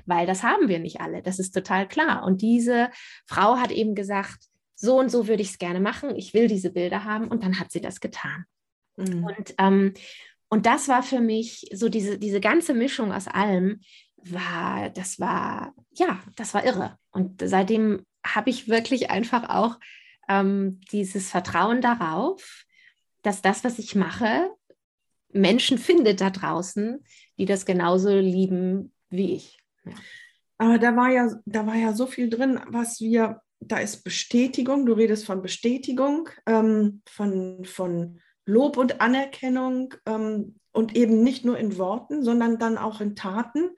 [0.06, 2.26] weil das haben wir nicht alle, das ist total klar.
[2.26, 2.90] Und diese
[3.26, 6.70] Frau hat eben gesagt, so und so würde ich es gerne machen, ich will diese
[6.70, 8.44] Bilder haben und dann hat sie das getan.
[8.98, 9.24] Mhm.
[9.24, 9.94] Und, ähm,
[10.50, 13.80] und das war für mich so diese, diese ganze Mischung aus allem,
[14.18, 16.98] war, das war, ja, das war irre.
[17.12, 19.78] Und seitdem habe ich wirklich einfach auch
[20.28, 22.66] ähm, dieses Vertrauen darauf,
[23.22, 24.50] dass das, was ich mache,
[25.32, 27.04] Menschen findet da draußen,
[27.38, 29.58] die das genauso lieben wie ich.
[29.86, 29.94] Ja.
[30.58, 34.86] Aber da war ja, da war ja so viel drin, was wir, da ist Bestätigung,
[34.86, 41.58] du redest von Bestätigung, ähm, von, von Lob und Anerkennung ähm, und eben nicht nur
[41.58, 43.72] in Worten, sondern dann auch in Taten.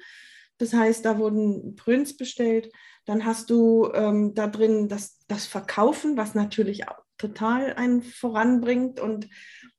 [0.58, 2.72] Das heißt, da wurden Prints bestellt,
[3.06, 9.00] dann hast du ähm, da drin das, das Verkaufen, was natürlich auch total einen voranbringt
[9.00, 9.30] und,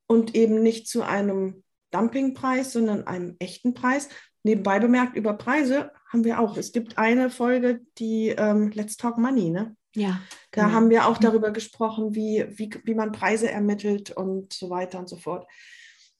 [0.06, 4.08] und eben nicht zu einem Dumpingpreis, sondern einem echten Preis.
[4.42, 6.56] Nebenbei bemerkt, über Preise haben wir auch.
[6.56, 9.76] Es gibt eine Folge, die ähm, Let's Talk Money, ne?
[9.94, 10.20] Ja.
[10.52, 10.74] Da genau.
[10.74, 15.08] haben wir auch darüber gesprochen, wie, wie, wie man Preise ermittelt und so weiter und
[15.08, 15.46] so fort.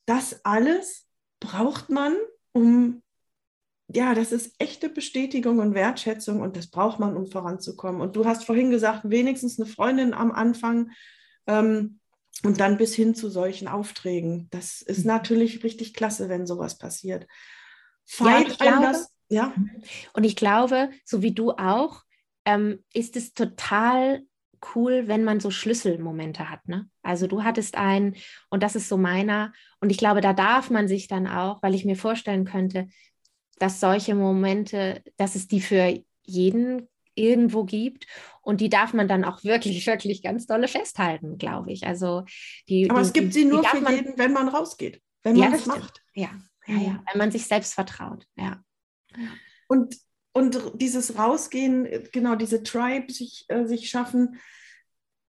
[0.06, 1.06] Das alles
[1.40, 2.16] braucht man,
[2.52, 3.02] um
[3.88, 8.00] ja, das ist echte Bestätigung und Wertschätzung und das braucht man, um voranzukommen.
[8.00, 10.90] Und du hast vorhin gesagt, wenigstens eine Freundin am Anfang
[11.46, 12.00] ähm,
[12.42, 14.48] und dann bis hin zu solchen Aufträgen.
[14.50, 15.08] Das ist mhm.
[15.08, 17.26] natürlich richtig klasse, wenn sowas passiert.
[18.04, 19.54] Fight ja, das, ja.
[20.12, 22.02] Und ich glaube, so wie du auch,
[22.44, 24.22] ähm, ist es total
[24.74, 26.66] cool, wenn man so Schlüsselmomente hat.
[26.66, 26.88] Ne?
[27.02, 28.16] Also du hattest einen
[28.48, 29.52] und das ist so meiner.
[29.80, 32.88] Und ich glaube, da darf man sich dann auch, weil ich mir vorstellen könnte,
[33.58, 38.06] dass solche Momente, dass es die für jeden irgendwo gibt
[38.42, 41.86] und die darf man dann auch wirklich, wirklich ganz dolle festhalten, glaube ich.
[41.86, 42.24] Also
[42.68, 45.46] die, Aber die, es gibt sie nur für man, jeden, wenn man rausgeht, wenn ja,
[45.48, 46.02] man es macht.
[46.14, 46.30] Ja,
[46.66, 48.60] ja, ja, wenn man sich selbst vertraut, ja.
[49.68, 49.96] Und,
[50.32, 54.38] und dieses Rausgehen, genau, diese Tribe sich, äh, sich schaffen,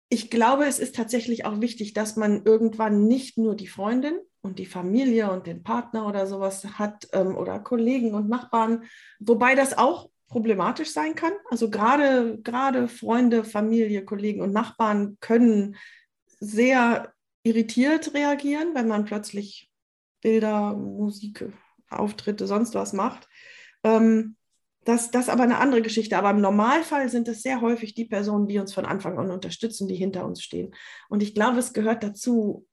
[0.09, 4.59] ich glaube, es ist tatsächlich auch wichtig, dass man irgendwann nicht nur die Freundin und
[4.59, 8.85] die Familie und den Partner oder sowas hat ähm, oder Kollegen und Nachbarn,
[9.19, 11.33] wobei das auch problematisch sein kann.
[11.51, 15.77] Also gerade gerade Freunde, Familie, Kollegen und Nachbarn können
[16.41, 19.71] sehr irritiert reagieren, wenn man plötzlich
[20.23, 21.49] Bilder, Musik,
[21.89, 23.29] Auftritte, sonst was macht.
[23.85, 24.37] Ähm,
[24.85, 26.17] das, das ist aber eine andere Geschichte.
[26.17, 29.89] Aber im Normalfall sind es sehr häufig die Personen, die uns von Anfang an unterstützen,
[29.89, 30.75] die hinter uns stehen.
[31.09, 32.67] Und ich glaube, es gehört dazu,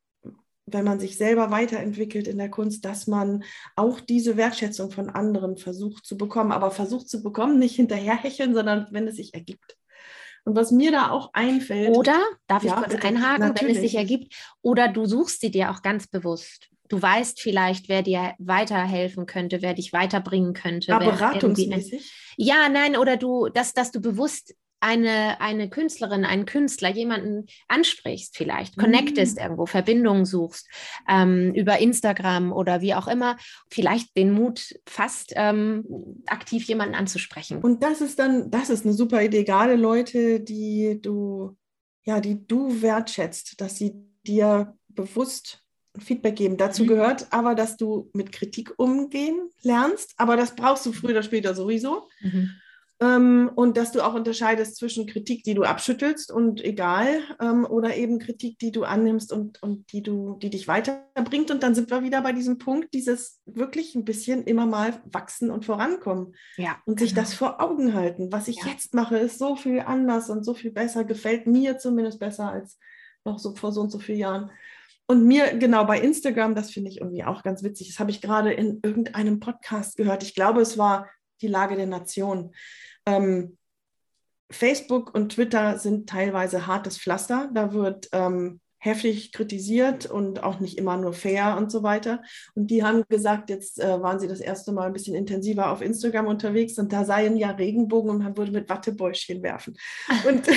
[0.65, 3.43] wenn man sich selber weiterentwickelt in der Kunst, dass man
[3.75, 6.51] auch diese Wertschätzung von anderen versucht zu bekommen.
[6.51, 9.77] Aber versucht zu bekommen, nicht hinterherhecheln, sondern wenn es sich ergibt.
[10.45, 11.95] Und was mir da auch einfällt.
[11.95, 13.75] Oder, darf ich ja, kurz einhaken, natürlich.
[13.75, 17.89] wenn es sich ergibt, oder du suchst sie dir auch ganz bewusst du weißt vielleicht,
[17.89, 20.93] wer dir weiterhelfen könnte, wer dich weiterbringen könnte.
[20.93, 22.13] Aber beratungsmäßig?
[22.37, 24.53] Ja, nein, oder du, dass, dass du bewusst
[24.83, 29.39] eine, eine Künstlerin, einen Künstler, jemanden ansprichst vielleicht, connectest mm.
[29.39, 30.67] irgendwo, Verbindungen suchst
[31.07, 33.37] ähm, über Instagram oder wie auch immer,
[33.71, 35.85] vielleicht den Mut fasst, ähm,
[36.27, 37.59] aktiv jemanden anzusprechen.
[37.59, 41.55] Und das ist dann, das ist eine super Idee, gerade Leute, die du,
[42.03, 43.93] ja, die du wertschätzt, dass sie
[44.27, 45.63] dir bewusst
[45.97, 46.57] Feedback geben.
[46.57, 46.87] Dazu mhm.
[46.87, 51.55] gehört aber, dass du mit Kritik umgehen lernst, aber das brauchst du früher oder später
[51.55, 52.09] sowieso.
[52.19, 52.49] Mhm.
[53.03, 57.97] Ähm, und dass du auch unterscheidest zwischen Kritik, die du abschüttelst und egal, ähm, oder
[57.97, 61.51] eben Kritik, die du annimmst und, und die, du, die dich weiterbringt.
[61.51, 65.51] Und dann sind wir wieder bei diesem Punkt, dieses wirklich ein bisschen immer mal wachsen
[65.51, 66.35] und vorankommen.
[66.55, 67.21] Ja, und sich genau.
[67.23, 68.31] das vor Augen halten.
[68.31, 68.71] Was ich ja.
[68.71, 72.79] jetzt mache, ist so viel anders und so viel besser, gefällt mir zumindest besser als
[73.25, 74.51] noch so vor so und so vielen Jahren.
[75.07, 78.21] Und mir, genau, bei Instagram, das finde ich irgendwie auch ganz witzig, das habe ich
[78.21, 80.23] gerade in irgendeinem Podcast gehört.
[80.23, 81.09] Ich glaube, es war
[81.41, 82.53] die Lage der Nation.
[83.05, 83.57] Ähm,
[84.51, 87.49] Facebook und Twitter sind teilweise hartes Pflaster.
[87.53, 92.21] Da wird ähm, heftig kritisiert und auch nicht immer nur fair und so weiter.
[92.53, 95.81] Und die haben gesagt, jetzt äh, waren sie das erste Mal ein bisschen intensiver auf
[95.81, 99.77] Instagram unterwegs und da seien ja Regenbogen und man würde mit Wattebäuschen werfen.
[100.27, 100.47] Und,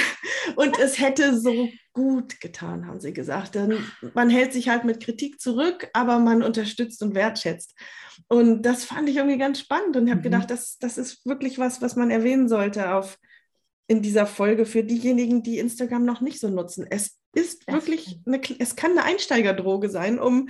[0.56, 3.54] und es hätte so gut getan, haben sie gesagt.
[3.54, 3.78] Denn
[4.14, 7.74] man hält sich halt mit Kritik zurück, aber man unterstützt und wertschätzt.
[8.28, 10.24] Und das fand ich irgendwie ganz spannend und habe mhm.
[10.24, 13.18] gedacht, das, das ist wirklich was, was man erwähnen sollte auf
[13.88, 16.86] in dieser Folge für diejenigen, die Instagram noch nicht so nutzen.
[16.88, 20.48] Es ist das wirklich, eine, es kann eine Einsteigerdroge sein, um,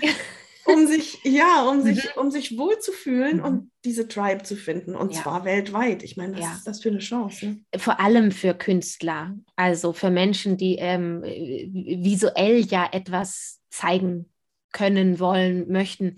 [0.65, 2.21] um sich, ja, um sich, mhm.
[2.21, 3.45] um sich wohlzufühlen mhm.
[3.45, 4.95] und diese Tribe zu finden.
[4.95, 5.23] Und ja.
[5.23, 6.03] zwar weltweit.
[6.03, 6.53] Ich meine, was ja.
[6.55, 7.59] ist das für eine Chance?
[7.77, 14.31] Vor allem für Künstler, also für Menschen, die ähm, visuell ja etwas zeigen
[14.73, 16.17] können, wollen, möchten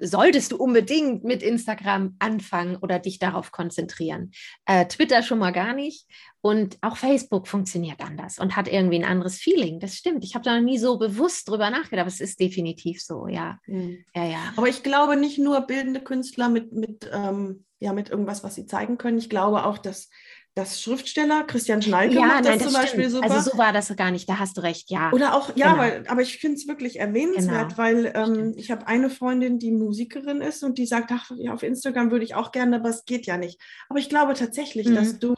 [0.00, 4.32] solltest du unbedingt mit Instagram anfangen oder dich darauf konzentrieren.
[4.66, 6.06] Äh, Twitter schon mal gar nicht.
[6.40, 9.80] Und auch Facebook funktioniert anders und hat irgendwie ein anderes Feeling.
[9.80, 10.24] Das stimmt.
[10.24, 13.58] Ich habe da noch nie so bewusst drüber nachgedacht, aber es ist definitiv so, ja.
[13.66, 14.04] Mhm.
[14.14, 14.52] ja, ja.
[14.56, 18.66] Aber ich glaube nicht nur bildende Künstler mit, mit, ähm, ja, mit irgendwas, was sie
[18.66, 19.18] zeigen können.
[19.18, 20.10] Ich glaube auch, dass
[20.58, 23.30] das Schriftsteller, Christian Schnalke ja, macht nein, das, das zum Beispiel super.
[23.30, 25.12] Also so war das gar nicht, da hast du recht, ja.
[25.12, 25.78] Oder auch, ja, genau.
[25.78, 27.78] weil, aber ich finde es wirklich erwähnenswert, genau.
[27.78, 31.62] weil ähm, ich habe eine Freundin, die Musikerin ist und die sagt, ach, ja, auf
[31.62, 33.60] Instagram würde ich auch gerne, aber es geht ja nicht.
[33.88, 34.96] Aber ich glaube tatsächlich, mhm.
[34.96, 35.36] dass du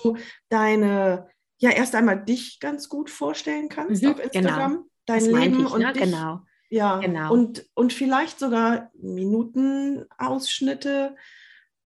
[0.49, 4.31] deine, ja, erst einmal dich ganz gut vorstellen kannst mhm, auf genau.
[4.33, 4.87] Instagram, genau.
[5.05, 5.93] dein das Leben ich, und ne?
[5.93, 6.41] dich, genau.
[6.71, 7.31] Ja, genau.
[7.33, 11.15] Und, und vielleicht sogar Minutenausschnitte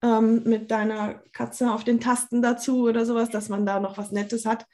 [0.02, 4.12] ähm, mit deiner Katze auf den Tasten dazu oder sowas, dass man da noch was
[4.12, 4.66] Nettes hat.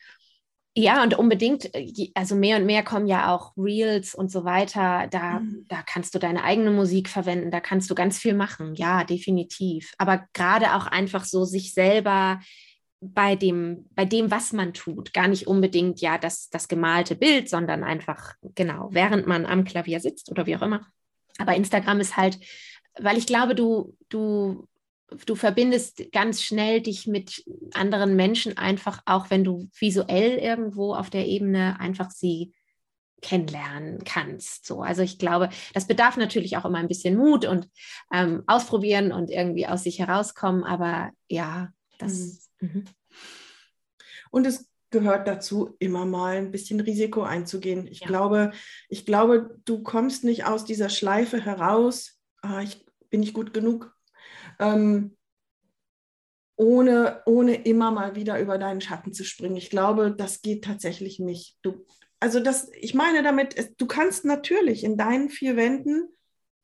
[0.81, 5.09] Ja, und unbedingt, äh, also mehr und mehr kommen ja auch Reels und so weiter.
[5.11, 5.64] Da, mhm.
[5.68, 8.76] da kannst du deine eigene Musik verwenden, da kannst du ganz viel machen.
[8.76, 9.93] Ja, definitiv.
[9.99, 12.39] Aber gerade auch einfach so sich selber
[13.01, 17.49] bei dem, bei dem, was man tut, gar nicht unbedingt ja das, das gemalte Bild,
[17.49, 20.87] sondern einfach, genau, während man am Klavier sitzt oder wie auch immer.
[21.39, 22.39] Aber Instagram ist halt,
[23.01, 24.68] weil ich glaube, du, du
[25.27, 31.11] du verbindest ganz schnell dich mit anderen Menschen einfach, auch wenn du visuell irgendwo auf
[31.11, 32.53] der Ebene einfach sie
[33.21, 34.67] kennenlernen kannst.
[34.67, 37.69] So, also ich glaube, das bedarf natürlich auch immer ein bisschen Mut und
[38.13, 40.65] ähm, ausprobieren und irgendwie aus sich herauskommen.
[40.65, 42.51] Aber ja, das.
[42.61, 42.69] Mhm.
[42.69, 42.85] mhm.
[44.31, 47.87] Und es gehört dazu, immer mal ein bisschen Risiko einzugehen.
[47.87, 48.07] Ich ja.
[48.07, 48.53] glaube,
[48.89, 52.19] ich glaube, du kommst nicht aus dieser Schleife heraus.
[52.43, 53.98] Ah, ich bin nicht gut genug
[54.59, 55.17] ähm,
[56.57, 59.57] ohne, ohne immer mal wieder über deinen Schatten zu springen.
[59.57, 61.57] Ich glaube, das geht tatsächlich nicht.
[61.63, 61.87] Du,
[62.21, 66.09] also das, ich meine damit, du kannst natürlich in deinen vier Wänden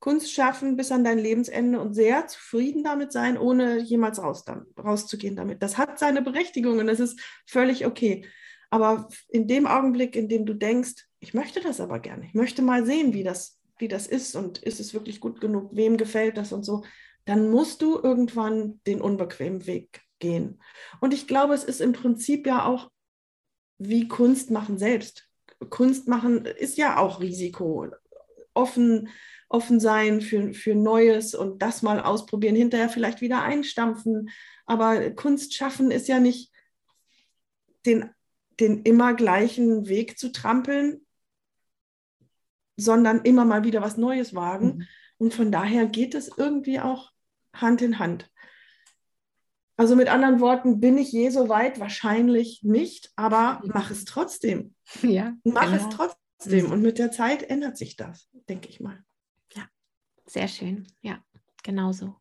[0.01, 4.45] Kunst schaffen bis an dein Lebensende und sehr zufrieden damit sein, ohne jemals raus,
[4.79, 5.63] rauszugehen damit.
[5.63, 8.27] Das hat seine Berechtigung und das ist völlig okay.
[8.69, 12.61] Aber in dem Augenblick, in dem du denkst, ich möchte das aber gerne, ich möchte
[12.61, 16.37] mal sehen, wie das wie das ist und ist es wirklich gut genug, wem gefällt
[16.37, 16.85] das und so,
[17.25, 20.61] dann musst du irgendwann den unbequemen Weg gehen.
[21.01, 22.91] Und ich glaube, es ist im Prinzip ja auch
[23.79, 25.29] wie Kunst machen selbst.
[25.71, 27.89] Kunst machen ist ja auch Risiko.
[28.53, 29.09] Offen,
[29.49, 34.31] offen sein für, für Neues und das mal ausprobieren, hinterher vielleicht wieder einstampfen.
[34.67, 36.53] Aber Kunst schaffen ist ja nicht
[37.87, 38.11] den,
[38.61, 41.05] den immer gleichen Weg zu trampeln,
[42.77, 44.67] sondern immer mal wieder was Neues wagen.
[44.67, 44.87] Mhm.
[45.19, 47.14] Und von daher geht es irgendwie auch
[47.55, 48.31] Hand in Hand.
[49.77, 51.81] Also mit anderen Worten, bin ich je so weit?
[51.81, 54.75] Wahrscheinlich nicht, aber mach es trotzdem.
[55.03, 55.89] Ja, mach genau.
[55.89, 56.71] es trotzdem.
[56.71, 59.03] Und mit der Zeit ändert sich das, denke ich mal.
[59.55, 59.67] Ja,
[60.27, 60.87] sehr schön.
[61.01, 61.25] Ja,
[61.63, 62.15] genau so.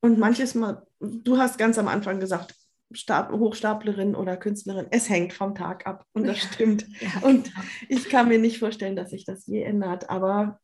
[0.00, 2.54] Und manches Mal, du hast ganz am Anfang gesagt,
[2.92, 6.04] Stab, Hochstaplerin oder Künstlerin, es hängt vom Tag ab.
[6.12, 6.52] Und das ja.
[6.52, 6.86] stimmt.
[7.00, 7.66] Ja, und genau.
[7.88, 10.10] ich kann mir nicht vorstellen, dass sich das je ändert.
[10.10, 10.60] Aber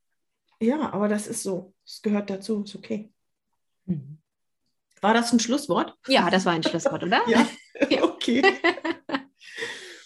[0.61, 1.75] ja, aber das ist so.
[1.87, 3.13] Es gehört dazu, ist okay.
[3.91, 4.19] Mhm.
[5.01, 5.97] War das ein Schlusswort?
[6.09, 7.23] Ja, das war ein Schlusswort, oder?
[7.29, 7.47] ja,
[8.03, 8.43] okay.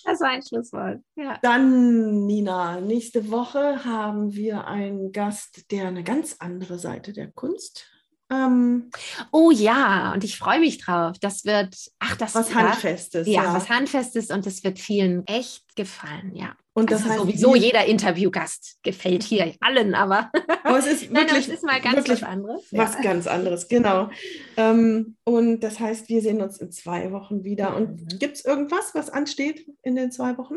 [0.06, 1.00] Das war ein Schlusswort.
[1.16, 1.38] Ja.
[1.40, 7.86] Dann, Nina, nächste Woche haben wir einen Gast, der eine ganz andere Seite der Kunst
[8.30, 8.90] ähm,
[9.32, 11.18] oh ja, und ich freue mich drauf.
[11.20, 13.26] Das wird, ach, das was Handfestes.
[13.26, 16.56] Ja, ja, was Handfestes und das wird vielen echt gefallen, ja.
[16.76, 20.30] Und das also heißt, sowieso jeder Interviewgast gefällt hier allen, aber,
[20.64, 22.62] aber es ist wirklich, Nein, es ist mal ganz was anderes.
[22.72, 24.10] Was ganz anderes, genau.
[24.56, 27.76] Ähm, und das heißt, wir sehen uns in zwei Wochen wieder.
[27.76, 28.18] Und mhm.
[28.18, 30.56] gibt es irgendwas, was ansteht in den zwei Wochen?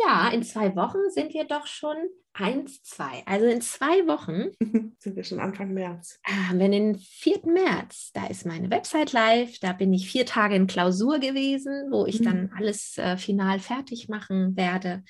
[0.00, 1.96] Ja, in zwei Wochen sind wir doch schon
[2.32, 3.22] eins, zwei.
[3.26, 4.52] Also in zwei Wochen
[4.98, 6.18] sind wir schon Anfang März.
[6.24, 7.40] Haben wir den 4.
[7.46, 8.12] März.
[8.14, 9.58] Da ist meine Website live.
[9.58, 12.24] Da bin ich vier Tage in Klausur gewesen, wo ich mhm.
[12.24, 15.02] dann alles äh, final fertig machen werde.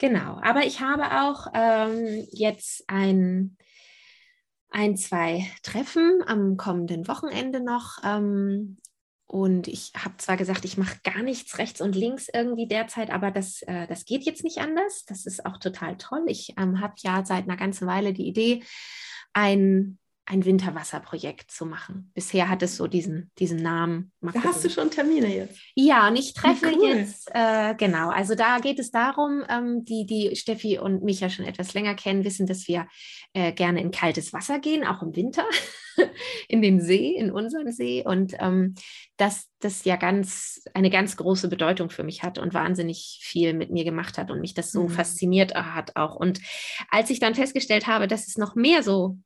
[0.00, 0.40] Genau.
[0.42, 3.56] Aber ich habe auch ähm, jetzt ein
[4.70, 7.98] ein, zwei Treffen am kommenden Wochenende noch.
[8.04, 8.78] Ähm,
[9.26, 13.30] und ich habe zwar gesagt, ich mache gar nichts rechts und links irgendwie derzeit, aber
[13.30, 15.04] das, äh, das geht jetzt nicht anders.
[15.04, 16.24] Das ist auch total toll.
[16.26, 18.64] Ich ähm, habe ja seit einer ganzen Weile die Idee,
[19.32, 19.99] ein
[20.30, 22.12] ein Winterwasserprojekt zu machen.
[22.14, 24.12] Bisher hat es so diesen, diesen Namen.
[24.20, 25.58] Mal da hast du schon Termine jetzt.
[25.74, 26.88] Ja, und ich treffe cool.
[26.88, 31.30] jetzt, äh, genau, also da geht es darum, ähm, die, die Steffi und mich ja
[31.30, 32.86] schon etwas länger kennen, wissen, dass wir
[33.32, 35.44] äh, gerne in kaltes Wasser gehen, auch im Winter,
[36.48, 38.04] in den See, in unseren See.
[38.06, 38.76] Und ähm,
[39.16, 43.72] dass das ja ganz eine ganz große Bedeutung für mich hat und wahnsinnig viel mit
[43.72, 44.90] mir gemacht hat und mich das so mhm.
[44.90, 46.14] fasziniert hat auch.
[46.14, 46.40] Und
[46.88, 49.18] als ich dann festgestellt habe, dass es noch mehr so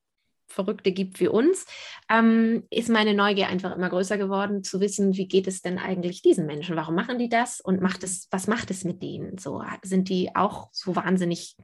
[0.47, 1.67] Verrückte gibt wie uns,
[2.11, 6.23] ähm, ist meine Neugier einfach immer größer geworden, zu wissen, wie geht es denn eigentlich
[6.23, 6.77] diesen Menschen?
[6.77, 7.61] Warum machen die das?
[7.61, 9.39] Und macht es, was macht es mit denen?
[9.39, 11.57] So sind die auch so wahnsinnig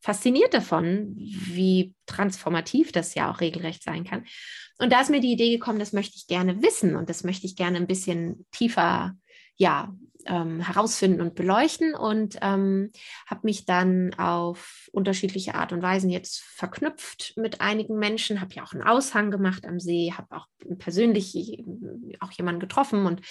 [0.00, 4.24] fasziniert davon, wie transformativ das ja auch regelrecht sein kann.
[4.78, 7.46] Und da ist mir die Idee gekommen, das möchte ich gerne wissen und das möchte
[7.46, 9.16] ich gerne ein bisschen tiefer
[9.56, 9.94] ja,
[10.28, 12.90] ähm, herausfinden und beleuchten und ähm,
[13.26, 18.64] habe mich dann auf unterschiedliche Art und Weisen jetzt verknüpft mit einigen Menschen, habe ja
[18.64, 20.46] auch einen Aushang gemacht am See, habe auch
[20.78, 21.64] persönlich
[22.20, 23.22] auch jemanden getroffen und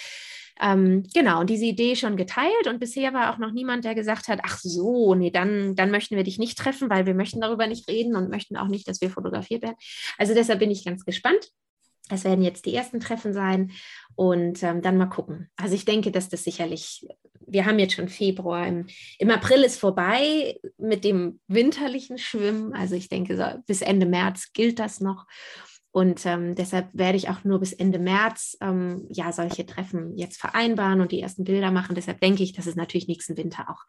[0.60, 4.28] ähm, genau, und diese Idee schon geteilt und bisher war auch noch niemand, der gesagt
[4.28, 7.66] hat, ach so, nee, dann, dann möchten wir dich nicht treffen, weil wir möchten darüber
[7.66, 9.76] nicht reden und möchten auch nicht, dass wir fotografiert werden.
[10.16, 11.50] Also deshalb bin ich ganz gespannt.
[12.08, 13.72] Das werden jetzt die ersten Treffen sein
[14.14, 15.50] und ähm, dann mal gucken.
[15.56, 17.06] Also ich denke, dass das sicherlich,
[17.46, 18.86] wir haben jetzt schon Februar, im,
[19.18, 22.72] im April ist vorbei mit dem winterlichen Schwimmen.
[22.74, 25.26] Also ich denke, so bis Ende März gilt das noch.
[25.96, 30.38] Und ähm, deshalb werde ich auch nur bis Ende März ähm, ja solche Treffen jetzt
[30.38, 31.94] vereinbaren und die ersten Bilder machen.
[31.94, 33.82] Deshalb denke ich, dass es natürlich nächsten Winter auch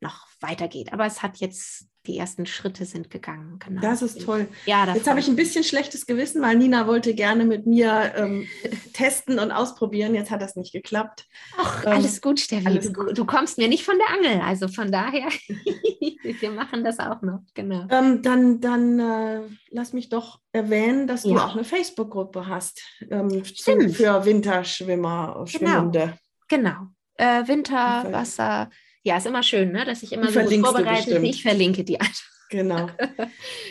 [0.00, 0.92] noch weitergeht.
[0.92, 3.58] Aber es hat jetzt die ersten Schritte sind gegangen.
[3.64, 3.80] Genau.
[3.80, 4.48] Das ist toll.
[4.66, 8.12] Ja, das Jetzt habe ich ein bisschen schlechtes Gewissen, weil Nina wollte gerne mit mir
[8.16, 8.48] ähm,
[8.92, 10.14] testen und ausprobieren.
[10.14, 11.26] Jetzt hat das nicht geklappt.
[11.56, 12.66] Ach, ähm, alles gut, Steffi.
[12.66, 13.16] Alles gut.
[13.16, 14.42] Du kommst mir nicht von der Angel.
[14.42, 15.28] Also von daher,
[16.40, 17.40] wir machen das auch noch.
[17.54, 17.86] Genau.
[17.90, 19.40] Ähm, dann dann äh,
[19.70, 21.34] lass mich doch erwähnen, dass ja.
[21.34, 26.14] du auch eine Facebook-Gruppe hast ähm, für Winterschwimmer, Schwimmende.
[26.48, 26.70] Genau.
[26.70, 26.88] genau.
[27.16, 28.70] Äh, Winterwasser
[29.02, 29.84] ja, ist immer schön, ne?
[29.84, 31.18] dass ich immer die so vorbereite.
[31.18, 32.22] Ich verlinke die einfach.
[32.52, 32.90] Genau.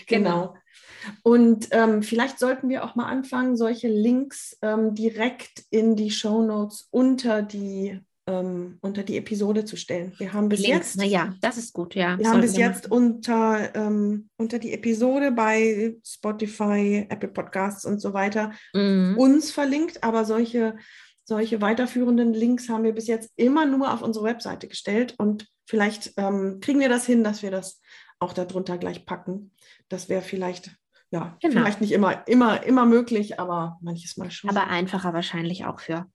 [0.07, 0.55] genau.
[1.21, 6.41] Und ähm, vielleicht sollten wir auch mal anfangen, solche Links ähm, direkt in die Show
[6.41, 10.13] Notes unter die ähm, unter die Episode zu stellen.
[10.17, 12.17] Wir haben bis Links, jetzt, na ja, das ist gut, ja.
[12.17, 18.13] Wir haben bis jetzt unter, ähm, unter die Episode bei Spotify, Apple Podcasts und so
[18.13, 19.15] weiter mhm.
[19.17, 20.75] uns verlinkt, aber solche
[21.31, 26.11] solche weiterführenden Links haben wir bis jetzt immer nur auf unsere Webseite gestellt und vielleicht
[26.17, 27.81] ähm, kriegen wir das hin, dass wir das
[28.19, 29.53] auch darunter gleich packen,
[29.87, 30.75] das wäre vielleicht,
[31.09, 31.53] ja, genau.
[31.61, 34.49] vielleicht nicht immer, immer, immer möglich, aber manches Mal schon.
[34.49, 36.05] Aber einfacher wahrscheinlich auch für,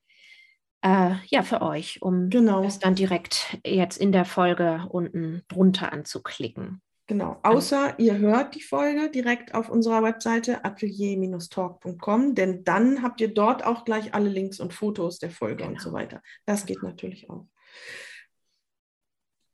[0.83, 2.63] äh, ja, für euch, um genau.
[2.63, 6.83] das dann direkt jetzt in der Folge unten drunter anzuklicken.
[7.09, 13.33] Genau, außer ihr hört die Folge direkt auf unserer Webseite atelier-talk.com, denn dann habt ihr
[13.33, 15.71] dort auch gleich alle Links und Fotos der Folge genau.
[15.71, 16.21] und so weiter.
[16.47, 17.47] Das geht natürlich auch.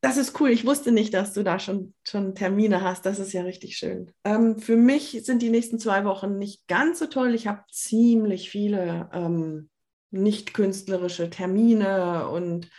[0.00, 0.50] Das ist cool.
[0.50, 3.05] Ich wusste nicht, dass du da schon, schon Termine hast.
[3.05, 4.11] Das ist ja richtig schön.
[4.24, 7.34] Ähm, für mich sind die nächsten zwei Wochen nicht ganz so toll.
[7.34, 9.68] Ich habe ziemlich viele ähm,
[10.11, 12.70] nicht künstlerische Termine und,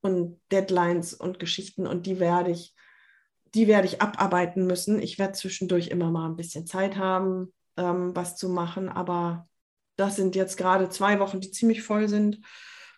[0.00, 2.74] und Deadlines und Geschichten und die werde ich
[3.54, 5.00] die werde ich abarbeiten müssen.
[5.00, 9.48] Ich werde zwischendurch immer mal ein bisschen Zeit haben, ähm, was zu machen, aber
[9.96, 12.40] das sind jetzt gerade zwei Wochen, die ziemlich voll sind.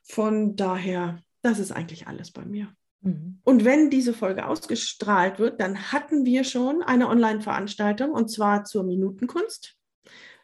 [0.04, 2.72] Von daher, das ist eigentlich alles bei mir.
[3.00, 3.40] Mhm.
[3.42, 8.84] Und wenn diese Folge ausgestrahlt wird, dann hatten wir schon eine Online-Veranstaltung und zwar zur
[8.84, 9.76] Minutenkunst.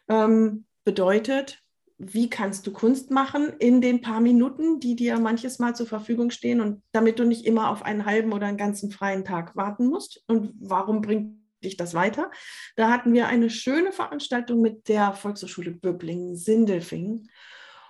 [0.07, 1.61] Ähm, bedeutet,
[2.03, 6.31] wie kannst du Kunst machen in den paar Minuten, die dir manches Mal zur Verfügung
[6.31, 9.87] stehen und damit du nicht immer auf einen halben oder einen ganzen freien Tag warten
[9.87, 10.23] musst.
[10.27, 12.31] Und warum bringt dich das weiter?
[12.75, 17.29] Da hatten wir eine schöne Veranstaltung mit der Volkshochschule Böblingen-Sindelfingen.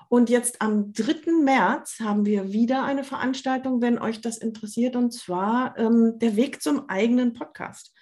[0.10, 1.32] Und jetzt am 3.
[1.42, 6.62] März haben wir wieder eine Veranstaltung, wenn euch das interessiert, und zwar ähm, der Weg
[6.62, 7.94] zum eigenen Podcast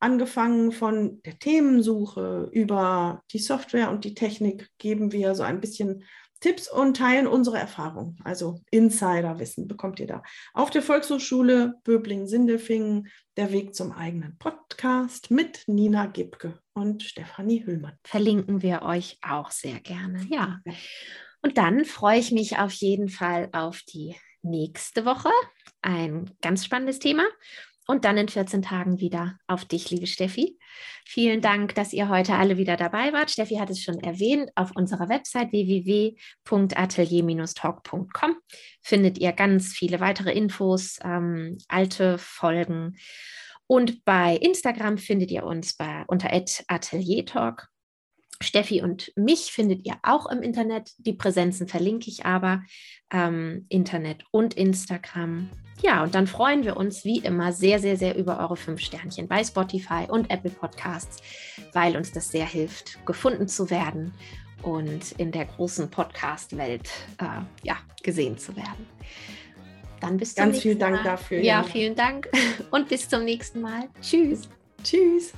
[0.00, 6.04] angefangen von der Themensuche über die Software und die Technik geben wir so ein bisschen
[6.44, 8.18] Tipps und teilen unsere Erfahrungen.
[8.22, 10.22] Also Insiderwissen bekommt ihr da.
[10.52, 17.98] Auf der Volkshochschule Böbling-Sindelfingen der Weg zum eigenen Podcast mit Nina Gibke und Stefanie Hüllmann.
[18.04, 20.26] Verlinken wir euch auch sehr gerne.
[20.28, 20.60] Ja.
[21.40, 25.30] Und dann freue ich mich auf jeden Fall auf die nächste Woche.
[25.80, 27.24] Ein ganz spannendes Thema
[27.86, 30.58] und dann in 14 Tagen wieder auf dich, liebe Steffi.
[31.04, 33.30] Vielen Dank, dass ihr heute alle wieder dabei wart.
[33.30, 38.36] Steffi hat es schon erwähnt, auf unserer Website www.atelier-talk.com
[38.80, 42.96] findet ihr ganz viele weitere Infos, ähm, alte Folgen.
[43.66, 47.68] Und bei Instagram findet ihr uns bei, unter ateliertalk.
[48.40, 50.92] Steffi und mich findet ihr auch im Internet.
[50.98, 52.62] Die Präsenzen verlinke ich aber.
[53.12, 55.50] Ähm, Internet und Instagram.
[55.82, 59.28] Ja, und dann freuen wir uns wie immer sehr, sehr, sehr über eure fünf Sternchen
[59.28, 61.22] bei Spotify und Apple Podcasts,
[61.72, 64.12] weil uns das sehr hilft, gefunden zu werden
[64.62, 68.86] und in der großen Podcast-Welt äh, ja, gesehen zu werden.
[70.00, 70.90] Dann bis zum Ganz nächsten Mal.
[70.90, 71.38] Ganz vielen Dank dafür.
[71.38, 72.28] Ja, ja, vielen Dank
[72.70, 73.88] und bis zum nächsten Mal.
[74.00, 74.48] Tschüss.
[74.82, 75.32] Tschüss.